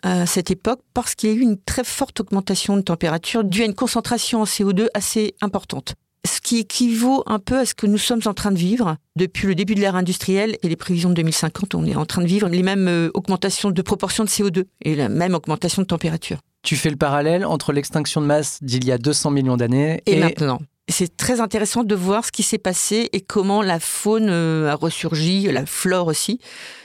à 0.03 0.25
cette 0.25 0.51
époque 0.51 0.81
parce 0.93 1.15
qu'il 1.15 1.29
y 1.29 1.33
a 1.33 1.35
eu 1.35 1.41
une 1.41 1.57
très 1.57 1.83
forte 1.83 2.19
augmentation 2.19 2.75
de 2.75 2.81
température 2.81 3.43
due 3.43 3.63
à 3.63 3.65
une 3.65 3.73
concentration 3.73 4.41
en 4.41 4.43
CO2 4.43 4.87
assez 4.93 5.33
importante. 5.41 5.95
Ce 6.25 6.39
qui 6.39 6.59
équivaut 6.59 7.23
un 7.25 7.39
peu 7.39 7.59
à 7.59 7.65
ce 7.65 7.73
que 7.73 7.85
nous 7.85 7.97
sommes 7.97 8.21
en 8.25 8.33
train 8.33 8.51
de 8.51 8.57
vivre 8.57 8.95
depuis 9.17 9.47
le 9.47 9.55
début 9.55 9.75
de 9.75 9.81
l'ère 9.81 9.95
industrielle 9.95 10.57
et 10.61 10.69
les 10.69 10.75
prévisions 10.77 11.09
de 11.09 11.15
2050. 11.15 11.75
On 11.75 11.85
est 11.85 11.95
en 11.95 12.05
train 12.05 12.21
de 12.21 12.27
vivre 12.27 12.47
les 12.47 12.63
mêmes 12.63 12.87
euh, 12.87 13.11
augmentations 13.13 13.71
de 13.71 13.81
proportion 13.81 14.23
de 14.23 14.29
CO2 14.29 14.63
et 14.83 14.95
la 14.95 15.09
même 15.09 15.33
augmentation 15.33 15.81
de 15.81 15.87
température. 15.87 16.39
Tu 16.61 16.77
fais 16.77 16.89
le 16.89 16.95
parallèle 16.95 17.45
entre 17.45 17.73
l'extinction 17.73 18.21
de 18.21 18.25
masse 18.25 18.59
d'il 18.61 18.85
y 18.85 18.91
a 18.93 18.97
200 18.97 19.31
millions 19.31 19.57
d'années 19.57 20.01
Et, 20.05 20.13
et, 20.13 20.19
maintenant 20.19 20.59
c'est 20.89 21.15
très 21.17 21.39
intéressant 21.39 21.83
de 21.83 21.95
voir 21.95 22.25
ce 22.25 22.31
qui 22.31 22.43
s'est 22.43 22.57
passé 22.57 23.09
et 23.13 23.21
comment 23.21 23.61
la 23.61 23.79
faune 23.79 24.29
euh, 24.29 24.69
a 24.69 24.75
ressurgi, 24.75 25.43
la 25.51 25.65
flore 25.65 26.07
aussi. 26.07 26.39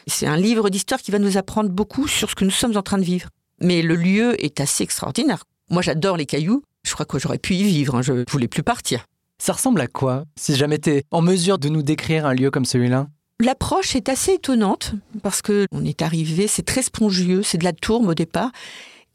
C'est 0.07 0.27
un 0.27 0.37
livre 0.37 0.71
d'histoire 0.71 1.01
qui 1.01 1.11
va 1.11 1.19
nous 1.19 1.37
apprendre 1.37 1.71
beaucoup 1.71 2.07
sur 2.09 2.31
ce 2.31 2.35
que 2.35 2.45
nous 2.45 2.51
sommes 2.51 2.77
en 2.77 2.83
train 2.83 2.99
de 2.99 3.05
vivre. 3.05 3.29
Mais 3.61 3.83
le 3.83 3.97
lieu 3.97 4.43
est 4.43 4.61
assez 4.61 4.85
extraordinaire. 4.85 5.43
Moi, 5.71 5.83
j'adore 5.83 6.17
les 6.17 6.27
cailloux. 6.27 6.63
Je 6.87 6.95
crois 6.95 7.07
que 7.07 7.19
j'aurais 7.19 7.39
pu 7.39 7.55
y 7.55 7.65
vivre. 7.65 7.97
hein. 7.97 8.03
Je 8.03 8.25
voulais 8.31 8.49
plus 8.49 8.63
partir. 8.63 9.05
Ça 9.41 9.53
ressemble 9.53 9.81
à 9.81 9.87
quoi 9.87 10.25
Si 10.39 10.55
jamais 10.57 10.79
tu 10.79 10.91
es 10.91 11.05
en 11.11 11.21
mesure 11.23 11.59
de 11.59 11.69
nous 11.69 11.83
décrire 11.83 12.25
un 12.27 12.35
lieu 12.35 12.51
comme 12.51 12.65
celui-là? 12.65 13.09
L'approche 13.41 13.95
est 13.95 14.09
assez 14.09 14.33
étonnante 14.35 14.95
parce 15.23 15.43
que 15.43 15.67
on 15.71 15.85
est 15.85 16.03
arrivé, 16.03 16.49
c'est 16.49 16.65
très 16.65 16.83
spongieux, 16.83 17.43
c'est 17.45 17.59
de 17.59 17.65
la 17.65 17.73
tourbe 17.73 18.09
au 18.09 18.15
départ, 18.15 18.51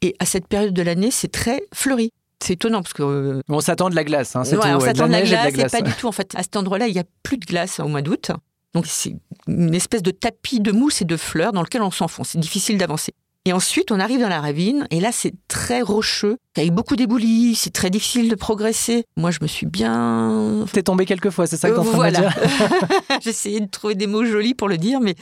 et 0.00 0.14
à 0.18 0.24
cette 0.24 0.46
période 0.48 0.72
de 0.72 0.80
l'année, 0.80 1.10
c'est 1.10 1.30
très 1.30 1.62
fleuri. 1.74 2.10
C'est 2.44 2.52
étonnant 2.52 2.82
parce 2.82 2.92
que 2.92 3.02
euh, 3.02 3.40
on 3.48 3.60
s'attend 3.60 3.88
de 3.88 3.94
la 3.94 4.04
glace, 4.04 4.36
hein, 4.36 4.42
ouais, 4.42 4.74
on 4.74 4.80
s'attend 4.80 5.06
de 5.06 5.12
la 5.12 5.20
neige 5.20 5.32
et 5.32 5.36
glace, 5.36 5.52
de 5.54 5.58
la 5.58 5.66
et 5.66 5.70
pas 5.70 5.80
du 5.80 5.92
tout. 5.94 6.06
En 6.06 6.12
fait, 6.12 6.34
à 6.34 6.42
cet 6.42 6.56
endroit-là, 6.56 6.88
il 6.88 6.94
y 6.94 6.98
a 6.98 7.04
plus 7.22 7.38
de 7.38 7.46
glace 7.46 7.80
au 7.80 7.88
mois 7.88 8.02
d'août. 8.02 8.32
Donc 8.74 8.84
c'est 8.86 9.16
une 9.48 9.74
espèce 9.74 10.02
de 10.02 10.10
tapis 10.10 10.60
de 10.60 10.70
mousse 10.70 11.00
et 11.00 11.06
de 11.06 11.16
fleurs 11.16 11.52
dans 11.52 11.62
lequel 11.62 11.80
on 11.80 11.90
s'enfonce. 11.90 12.30
C'est 12.30 12.38
difficile 12.38 12.76
d'avancer. 12.76 13.14
Et 13.46 13.54
ensuite, 13.54 13.92
on 13.92 14.00
arrive 14.00 14.20
dans 14.20 14.28
la 14.28 14.40
ravine, 14.40 14.86
et 14.90 15.00
là, 15.00 15.10
c'est 15.12 15.34
très 15.48 15.82
rocheux, 15.82 16.38
avec 16.56 16.72
beaucoup 16.72 16.96
d'éboulis, 16.96 17.54
c'est 17.54 17.72
très 17.72 17.90
difficile 17.90 18.30
de 18.30 18.34
progresser. 18.34 19.04
Moi, 19.18 19.30
je 19.30 19.38
me 19.42 19.46
suis 19.46 19.66
bien... 19.66 20.64
T'es 20.72 20.82
tombé 20.82 21.04
quelques 21.04 21.28
fois, 21.28 21.46
c'est 21.46 21.58
ça 21.58 21.68
que 21.68 21.74
t'es 21.74 21.80
en 21.80 21.84
train 21.84 22.10
de 22.10 22.16
dire 22.16 22.34
J'ai 23.22 23.30
essayé 23.30 23.60
de 23.60 23.66
trouver 23.66 23.96
des 23.96 24.06
mots 24.06 24.24
jolis 24.24 24.54
pour 24.54 24.68
le 24.68 24.78
dire, 24.78 25.00
mais 25.00 25.14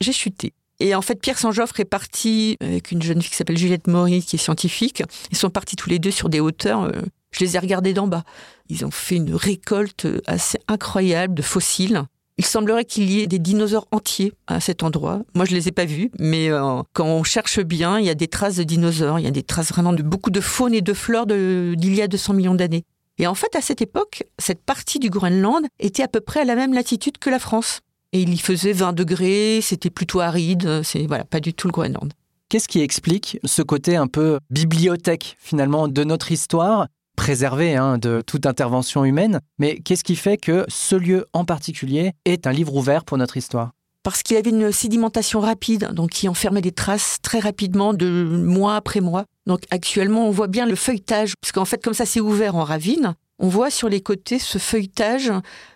j'ai 0.00 0.12
chuté. 0.12 0.52
Et 0.80 0.94
en 0.94 1.02
fait, 1.02 1.20
Pierre 1.20 1.38
Sanjoffre 1.38 1.80
est 1.80 1.84
parti 1.86 2.56
avec 2.60 2.92
une 2.92 3.02
jeune 3.02 3.20
fille 3.22 3.30
qui 3.30 3.36
s'appelle 3.36 3.56
Juliette 3.56 3.86
Maury, 3.86 4.22
qui 4.22 4.36
est 4.36 4.38
scientifique. 4.38 5.02
Ils 5.30 5.36
sont 5.36 5.50
partis 5.50 5.76
tous 5.76 5.88
les 5.88 5.98
deux 5.98 6.10
sur 6.10 6.28
des 6.28 6.40
hauteurs. 6.40 6.82
euh, 6.84 6.92
Je 7.32 7.40
les 7.40 7.56
ai 7.56 7.58
regardés 7.58 7.94
d'en 7.94 8.06
bas. 8.06 8.24
Ils 8.68 8.84
ont 8.84 8.90
fait 8.90 9.16
une 9.16 9.34
récolte 9.34 10.06
assez 10.26 10.58
incroyable 10.68 11.34
de 11.34 11.42
fossiles. 11.42 12.02
Il 12.38 12.44
semblerait 12.44 12.84
qu'il 12.84 13.10
y 13.10 13.20
ait 13.22 13.26
des 13.26 13.38
dinosaures 13.38 13.88
entiers 13.92 14.34
à 14.46 14.60
cet 14.60 14.82
endroit. 14.82 15.22
Moi, 15.34 15.46
je 15.46 15.54
les 15.54 15.68
ai 15.68 15.72
pas 15.72 15.86
vus, 15.86 16.10
mais 16.18 16.50
euh, 16.50 16.82
quand 16.92 17.06
on 17.06 17.22
cherche 17.24 17.60
bien, 17.60 17.98
il 17.98 18.04
y 18.04 18.10
a 18.10 18.14
des 18.14 18.28
traces 18.28 18.56
de 18.56 18.62
dinosaures. 18.64 19.18
Il 19.18 19.22
y 19.24 19.28
a 19.28 19.30
des 19.30 19.42
traces 19.42 19.70
vraiment 19.70 19.94
de 19.94 20.02
beaucoup 20.02 20.30
de 20.30 20.42
faune 20.42 20.74
et 20.74 20.82
de 20.82 20.92
fleurs 20.92 21.24
de- 21.26 21.74
d'il 21.78 21.94
y 21.94 22.02
a 22.02 22.08
200 22.08 22.34
millions 22.34 22.54
d'années. 22.54 22.84
Et 23.18 23.26
en 23.26 23.34
fait, 23.34 23.56
à 23.56 23.62
cette 23.62 23.80
époque, 23.80 24.24
cette 24.38 24.62
partie 24.62 24.98
du 24.98 25.08
Groenland 25.08 25.64
était 25.80 26.02
à 26.02 26.08
peu 26.08 26.20
près 26.20 26.40
à 26.40 26.44
la 26.44 26.54
même 26.54 26.74
latitude 26.74 27.16
que 27.16 27.30
la 27.30 27.38
France. 27.38 27.80
Et 28.16 28.20
il 28.20 28.32
y 28.32 28.38
faisait 28.38 28.72
20 28.72 28.94
degrés, 28.94 29.60
c'était 29.60 29.90
plutôt 29.90 30.20
aride, 30.20 30.80
c'est 30.82 31.06
voilà, 31.06 31.24
pas 31.24 31.38
du 31.38 31.52
tout 31.52 31.68
le 31.68 31.72
Groenland. 31.72 32.14
Qu'est-ce 32.48 32.66
qui 32.66 32.80
explique 32.80 33.38
ce 33.44 33.60
côté 33.60 33.94
un 33.94 34.06
peu 34.06 34.38
bibliothèque 34.48 35.36
finalement 35.38 35.86
de 35.86 36.02
notre 36.02 36.32
histoire 36.32 36.86
préservée 37.14 37.76
hein, 37.76 37.98
de 37.98 38.22
toute 38.26 38.46
intervention 38.46 39.04
humaine, 39.04 39.40
mais 39.58 39.80
qu'est-ce 39.80 40.02
qui 40.02 40.16
fait 40.16 40.38
que 40.38 40.64
ce 40.68 40.96
lieu 40.96 41.26
en 41.34 41.44
particulier 41.44 42.12
est 42.24 42.46
un 42.46 42.52
livre 42.52 42.74
ouvert 42.74 43.04
pour 43.04 43.18
notre 43.18 43.36
histoire? 43.36 43.72
Parce 44.02 44.22
qu'il 44.22 44.36
y 44.36 44.38
avait 44.38 44.48
une 44.48 44.72
sédimentation 44.72 45.40
rapide, 45.40 45.90
donc 45.92 46.08
qui 46.08 46.26
enfermait 46.26 46.62
des 46.62 46.72
traces 46.72 47.18
très 47.20 47.40
rapidement 47.40 47.92
de 47.92 48.24
mois 48.24 48.76
après 48.76 49.00
mois. 49.00 49.26
Donc 49.44 49.64
actuellement, 49.68 50.26
on 50.26 50.30
voit 50.30 50.46
bien 50.46 50.64
le 50.64 50.74
feuilletage, 50.74 51.34
parce 51.38 51.52
qu'en 51.52 51.66
fait, 51.66 51.84
comme 51.84 51.92
ça 51.92 52.06
c'est 52.06 52.20
ouvert 52.20 52.56
en 52.56 52.64
ravine, 52.64 53.14
on 53.38 53.48
voit 53.48 53.70
sur 53.70 53.88
les 53.88 54.00
côtés 54.00 54.38
ce 54.38 54.58
feuilletage 54.58 55.32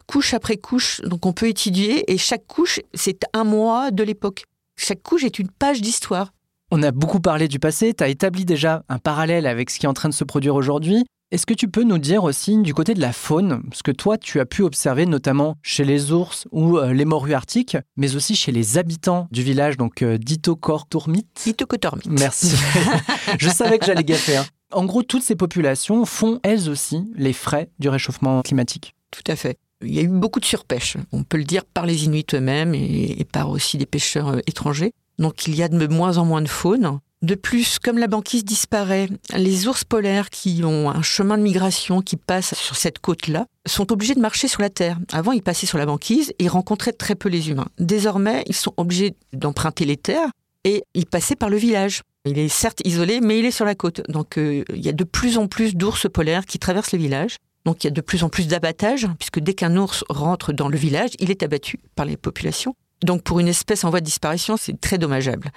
couche 0.07 0.35
après 0.35 0.57
couche, 0.57 1.01
donc 1.03 1.27
on 1.27 1.33
peut 1.33 1.49
étudier, 1.49 2.11
et 2.13 2.19
chaque 2.19 2.47
couche, 2.47 2.81
c'est 2.95 3.21
un 3.33 3.45
mois 3.45 3.91
de 3.91 4.03
l'époque. 4.03 4.45
Chaque 4.77 5.03
couche 5.03 5.25
est 5.25 5.39
une 5.39 5.49
page 5.51 5.81
d'histoire. 5.83 6.33
On 6.73 6.83
a 6.83 6.91
beaucoup 6.91 7.21
parlé 7.21 7.49
du 7.49 7.59
passé, 7.59 7.95
tu 7.95 8.03
as 8.05 8.09
établi 8.09 8.45
déjà 8.45 8.83
un 8.89 8.99
parallèle 8.99 9.47
avec 9.47 9.71
ce 9.71 9.79
qui 9.79 9.87
est 9.87 9.89
en 9.89 9.93
train 9.95 10.09
de 10.09 10.15
se 10.15 10.25
produire 10.25 10.55
aujourd'hui. 10.55 11.05
Est-ce 11.33 11.47
que 11.47 11.55
tu 11.55 11.69
peux 11.69 11.85
nous 11.85 11.99
dire 11.99 12.25
aussi 12.25 12.59
du 12.59 12.75
côté 12.75 12.93
de 12.95 13.01
la 13.01 13.13
faune, 13.13 13.63
ce 13.73 13.85
que 13.85 13.93
toi 13.93 14.19
tu 14.19 14.41
as 14.41 14.47
pu 14.47 14.63
observer 14.63 15.07
notamment 15.07 15.55
chez 15.63 15.85
les 15.85 16.11
ours 16.11 16.49
ou 16.51 16.77
euh, 16.79 16.93
les 16.93 17.05
morues 17.05 17.35
arctiques, 17.35 17.77
mais 17.97 18.17
aussi 18.17 18.35
chez 18.35 18.51
les 18.51 18.79
habitants 18.79 19.29
du 19.31 19.45
village, 19.45 19.77
donc 19.77 20.03
euh, 20.03 20.19
d'Itokorturmit 20.19 21.27
Phytocotormite. 21.39 22.09
Merci. 22.19 22.57
Je 23.39 23.49
savais 23.49 23.79
que 23.79 23.87
j'allais 23.87 24.03
gaffer. 24.03 24.39
hein. 24.39 24.47
En 24.73 24.85
gros, 24.85 25.03
toutes 25.03 25.23
ces 25.23 25.37
populations 25.37 26.05
font 26.05 26.41
elles 26.43 26.69
aussi 26.69 27.05
les 27.17 27.33
frais 27.33 27.71
du 27.79 27.89
réchauffement 27.89 28.43
climatique. 28.43 28.95
Tout 29.11 29.25
à 29.27 29.37
fait. 29.37 29.59
Il 29.83 29.95
y 29.95 29.99
a 29.99 30.03
eu 30.03 30.09
beaucoup 30.09 30.41
de 30.41 30.45
surpêche, 30.45 30.97
on 31.11 31.23
peut 31.23 31.39
le 31.39 31.45
dire 31.45 31.65
par 31.65 31.87
les 31.87 32.05
Inuits 32.05 32.27
eux-mêmes 32.35 32.75
et, 32.75 33.27
par 33.33 33.49
aussi 33.49 33.79
des 33.79 33.87
pêcheurs 33.87 34.29
euh, 34.29 34.41
étrangers. 34.47 34.93
Donc 35.19 35.47
il 35.47 35.55
y 35.55 35.63
a 35.63 35.69
de 35.69 35.87
moins 35.87 36.19
en 36.19 36.25
moins 36.25 36.43
de 36.43 36.49
faune. 36.49 37.01
De 37.23 37.35
plus, 37.35 37.79
comme 37.79 37.99
la 37.99 38.07
banquise 38.07 38.45
disparaît, 38.47 39.09
les 39.37 39.69
ours 39.69 39.85
polaires 39.85 40.31
qui 40.31 40.63
ont 40.65 40.89
un 40.89 41.03
chemin 41.03 41.37
de 41.37 41.43
migration 41.43 42.01
qui 42.01 42.17
passe 42.17 42.55
sur 42.55 42.77
cette 42.77 42.99
côte-là 42.99 43.47
sont 43.67 43.93
obligés 43.93 44.15
de 44.15 44.21
marcher 44.21 44.49
sur 44.49 44.63
la 44.63 44.71
terre. 44.71 44.99
Avant, 45.13 45.33
ils 45.33 45.43
passaient 45.43 45.67
sur 45.67 45.77
la 45.77 45.85
banquise 45.85 46.33
et 46.39 46.49
rencontraient 46.49 46.93
très 46.93 47.15
peu 47.15 47.29
les 47.29 47.51
humains. 47.51 47.69
Désormais, 47.79 48.43
ils 48.47 48.57
sont 48.57 48.73
obligés 48.79 49.15
d'emprunter 49.35 49.85
les 49.85 49.99
terres 49.99 50.31
et 50.65 50.85
ils 50.95 51.05
passaient 51.05 51.37
par 51.37 51.51
le 51.51 51.59
village. 51.59 52.03
Il 52.27 52.39
est 52.39 52.49
certes 52.49 52.81
isolé, 52.85 53.21
mais 53.21 53.39
il 53.39 53.47
est 53.47 53.51
sur 53.51 53.65
la 53.65 53.75
côte. 53.75 54.03
Donc 54.09 54.37
euh, 54.37 54.63
il 54.75 54.85
y 54.85 54.89
a 54.89 54.93
de 54.93 55.05
plus 55.05 55.39
en 55.39 55.47
plus 55.47 55.75
d'ours 55.75 56.07
polaires 56.13 56.45
qui 56.45 56.59
traversent 56.59 56.93
le 56.93 56.99
village. 56.99 57.37
Donc 57.65 57.83
il 57.83 57.87
y 57.87 57.89
a 57.89 57.93
de 57.93 58.01
plus 58.01 58.25
en 58.25 58.29
plus 58.29 58.47
d'abattage, 58.47 59.07
puisque 59.19 59.41
dès 59.41 59.55
qu'un 59.55 59.77
ours 59.77 60.05
rentre 60.09 60.53
dans 60.53 60.69
le 60.69 60.77
village, 60.77 61.11
il 61.19 61.31
est 61.31 61.43
abattu 61.43 61.79
par 61.95 62.07
les 62.07 62.17
populations. 62.17 62.75
Donc 63.03 63.23
pour 63.23 63.41
une 63.41 63.49
espèce 63.49 63.85
en 63.85 63.91
voie 63.91 64.01
de 64.01 64.05
disparition, 64.05 64.57
c'est 64.57 64.79
très 64.79 64.99
dommageable. 64.99 65.51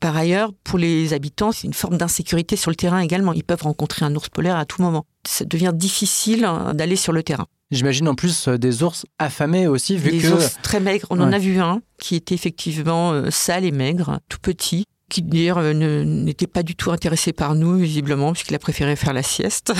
Par 0.00 0.16
ailleurs, 0.16 0.50
pour 0.64 0.78
les 0.78 1.14
habitants, 1.14 1.52
c'est 1.52 1.66
une 1.66 1.74
forme 1.74 1.96
d'insécurité 1.96 2.56
sur 2.56 2.70
le 2.70 2.74
terrain 2.74 2.98
également. 2.98 3.32
Ils 3.32 3.44
peuvent 3.44 3.62
rencontrer 3.62 4.04
un 4.04 4.14
ours 4.14 4.28
polaire 4.28 4.56
à 4.56 4.66
tout 4.66 4.82
moment. 4.82 5.06
Ça 5.26 5.44
devient 5.44 5.72
difficile 5.72 6.44
hein, 6.44 6.74
d'aller 6.74 6.96
sur 6.96 7.12
le 7.12 7.22
terrain. 7.22 7.46
J'imagine 7.70 8.08
en 8.08 8.14
plus 8.14 8.48
euh, 8.48 8.58
des 8.58 8.82
ours 8.82 9.06
affamés 9.18 9.66
aussi, 9.66 9.96
vu 9.96 10.10
Des 10.10 10.18
que 10.18 10.26
ours 10.28 10.58
très 10.62 10.80
maigres. 10.80 11.06
On 11.08 11.20
en 11.20 11.32
a 11.32 11.38
vu 11.38 11.58
un 11.58 11.80
qui 11.98 12.16
était 12.16 12.34
effectivement 12.34 13.12
euh, 13.12 13.30
sale 13.30 13.64
et 13.64 13.70
maigre, 13.70 14.18
tout 14.28 14.40
petit, 14.42 14.84
qui 15.12 15.22
d'ailleurs 15.22 15.58
euh, 15.58 16.04
n'était 16.04 16.46
pas 16.46 16.62
du 16.62 16.74
tout 16.74 16.90
intéressé 16.90 17.34
par 17.34 17.54
nous, 17.54 17.76
visiblement, 17.76 18.32
puisqu'il 18.32 18.54
a 18.54 18.58
préféré 18.58 18.96
faire 18.96 19.12
la 19.12 19.22
sieste. 19.22 19.74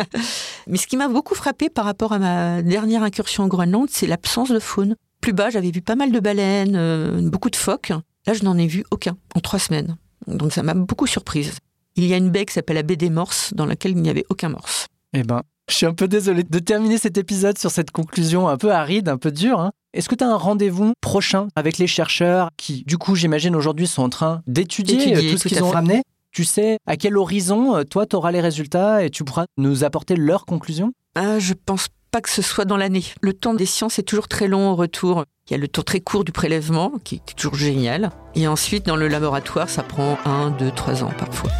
Mais 0.66 0.78
ce 0.78 0.86
qui 0.86 0.96
m'a 0.96 1.08
beaucoup 1.08 1.34
frappé 1.34 1.68
par 1.68 1.84
rapport 1.84 2.12
à 2.12 2.18
ma 2.18 2.62
dernière 2.62 3.02
incursion 3.02 3.44
au 3.44 3.48
Groenland, 3.48 3.88
c'est 3.90 4.06
l'absence 4.06 4.50
de 4.50 4.58
faune. 4.58 4.96
Plus 5.20 5.34
bas, 5.34 5.50
j'avais 5.50 5.70
vu 5.70 5.82
pas 5.82 5.94
mal 5.94 6.10
de 6.10 6.20
baleines, 6.20 6.74
euh, 6.74 7.20
beaucoup 7.28 7.50
de 7.50 7.56
phoques. 7.56 7.92
Là, 8.26 8.32
je 8.32 8.44
n'en 8.44 8.56
ai 8.56 8.66
vu 8.66 8.82
aucun 8.90 9.16
en 9.34 9.40
trois 9.40 9.58
semaines. 9.58 9.96
Donc 10.26 10.52
ça 10.52 10.62
m'a 10.62 10.74
beaucoup 10.74 11.06
surprise. 11.06 11.52
Il 11.96 12.06
y 12.06 12.14
a 12.14 12.16
une 12.16 12.30
baie 12.30 12.46
qui 12.46 12.54
s'appelle 12.54 12.76
la 12.76 12.82
baie 12.82 12.96
des 12.96 13.10
Morses, 13.10 13.52
dans 13.54 13.66
laquelle 13.66 13.92
il 13.92 14.00
n'y 14.00 14.08
avait 14.08 14.24
aucun 14.30 14.48
morse. 14.48 14.86
Eh 15.12 15.22
ben, 15.22 15.42
je 15.68 15.74
suis 15.74 15.86
un 15.86 15.94
peu 15.94 16.08
désolé 16.08 16.42
de 16.42 16.58
terminer 16.58 16.98
cet 16.98 17.16
épisode 17.16 17.58
sur 17.58 17.70
cette 17.70 17.90
conclusion 17.90 18.48
un 18.48 18.56
peu 18.56 18.72
aride, 18.72 19.08
un 19.08 19.16
peu 19.16 19.30
dure. 19.30 19.60
hein. 19.60 19.72
Est-ce 19.94 20.08
que 20.08 20.14
tu 20.14 20.24
as 20.24 20.28
un 20.28 20.36
rendez-vous 20.36 20.92
prochain 21.00 21.48
avec 21.54 21.78
les 21.78 21.86
chercheurs 21.86 22.50
qui, 22.56 22.82
du 22.86 22.98
coup, 22.98 23.14
j'imagine 23.14 23.54
aujourd'hui 23.54 23.86
sont 23.86 24.02
en 24.02 24.08
train 24.08 24.42
d'étudier 24.46 25.16
euh, 25.16 25.30
tout 25.30 25.38
ce 25.38 25.48
qu'ils 25.48 25.62
ont 25.62 25.68
fait. 25.68 25.74
ramené? 25.76 26.02
Tu 26.30 26.44
sais 26.44 26.78
à 26.86 26.96
quel 26.96 27.16
horizon, 27.18 27.76
euh, 27.76 27.84
toi, 27.84 28.06
tu 28.06 28.16
auras 28.16 28.32
les 28.32 28.40
résultats 28.40 29.04
et 29.04 29.10
tu 29.10 29.22
pourras 29.22 29.44
nous 29.58 29.84
apporter 29.84 30.16
leurs 30.16 30.46
conclusions? 30.46 30.92
Ah, 31.14 31.38
je 31.38 31.52
pense 31.52 31.88
pas 32.10 32.22
que 32.22 32.30
ce 32.30 32.40
soit 32.42 32.64
dans 32.64 32.78
l'année. 32.78 33.04
Le 33.20 33.34
temps 33.34 33.52
des 33.54 33.66
sciences 33.66 33.98
est 33.98 34.02
toujours 34.02 34.28
très 34.28 34.48
long 34.48 34.70
au 34.70 34.74
retour. 34.74 35.24
Il 35.48 35.52
y 35.52 35.54
a 35.54 35.58
le 35.58 35.68
temps 35.68 35.82
très 35.82 36.00
court 36.00 36.24
du 36.24 36.32
prélèvement, 36.32 36.92
qui 37.04 37.16
est 37.16 37.34
toujours 37.36 37.54
génial. 37.54 38.10
Et 38.34 38.46
ensuite, 38.48 38.86
dans 38.86 38.96
le 38.96 39.08
laboratoire, 39.08 39.68
ça 39.68 39.82
prend 39.82 40.18
un, 40.24 40.50
deux, 40.50 40.70
trois 40.70 41.04
ans 41.04 41.12
parfois. 41.18 41.50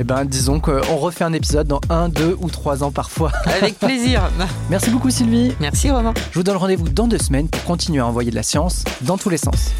Eh 0.00 0.04
ben, 0.04 0.24
disons 0.24 0.60
qu'on 0.60 0.96
refait 0.96 1.24
un 1.24 1.34
épisode 1.34 1.66
dans 1.66 1.82
un, 1.90 2.08
deux 2.08 2.34
ou 2.40 2.48
trois 2.48 2.82
ans 2.82 2.90
parfois. 2.90 3.30
Avec 3.44 3.78
plaisir. 3.78 4.30
Merci 4.70 4.88
beaucoup, 4.88 5.10
Sylvie. 5.10 5.52
Merci 5.60 5.90
Romain. 5.90 6.14
Je 6.32 6.38
vous 6.38 6.42
donne 6.42 6.56
rendez-vous 6.56 6.88
dans 6.88 7.06
deux 7.06 7.18
semaines 7.18 7.50
pour 7.50 7.62
continuer 7.64 8.00
à 8.00 8.06
envoyer 8.06 8.30
de 8.30 8.34
la 8.34 8.42
science 8.42 8.82
dans 9.02 9.18
tous 9.18 9.28
les 9.28 9.36
sens. 9.36 9.72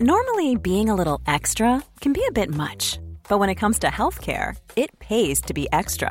Normally, 0.00 0.56
being 0.56 0.88
a 0.88 0.94
little 0.94 1.20
extra 1.26 1.82
can 2.00 2.12
be 2.12 2.22
a 2.26 2.32
bit 2.32 2.48
much, 2.54 2.98
but 3.28 3.38
when 3.38 3.50
it 3.50 3.56
comes 3.56 3.78
to 3.80 3.88
healthcare, 3.88 4.54
it 4.76 4.88
pays 4.98 5.42
to 5.42 5.52
be 5.52 5.68
extra. 5.72 6.10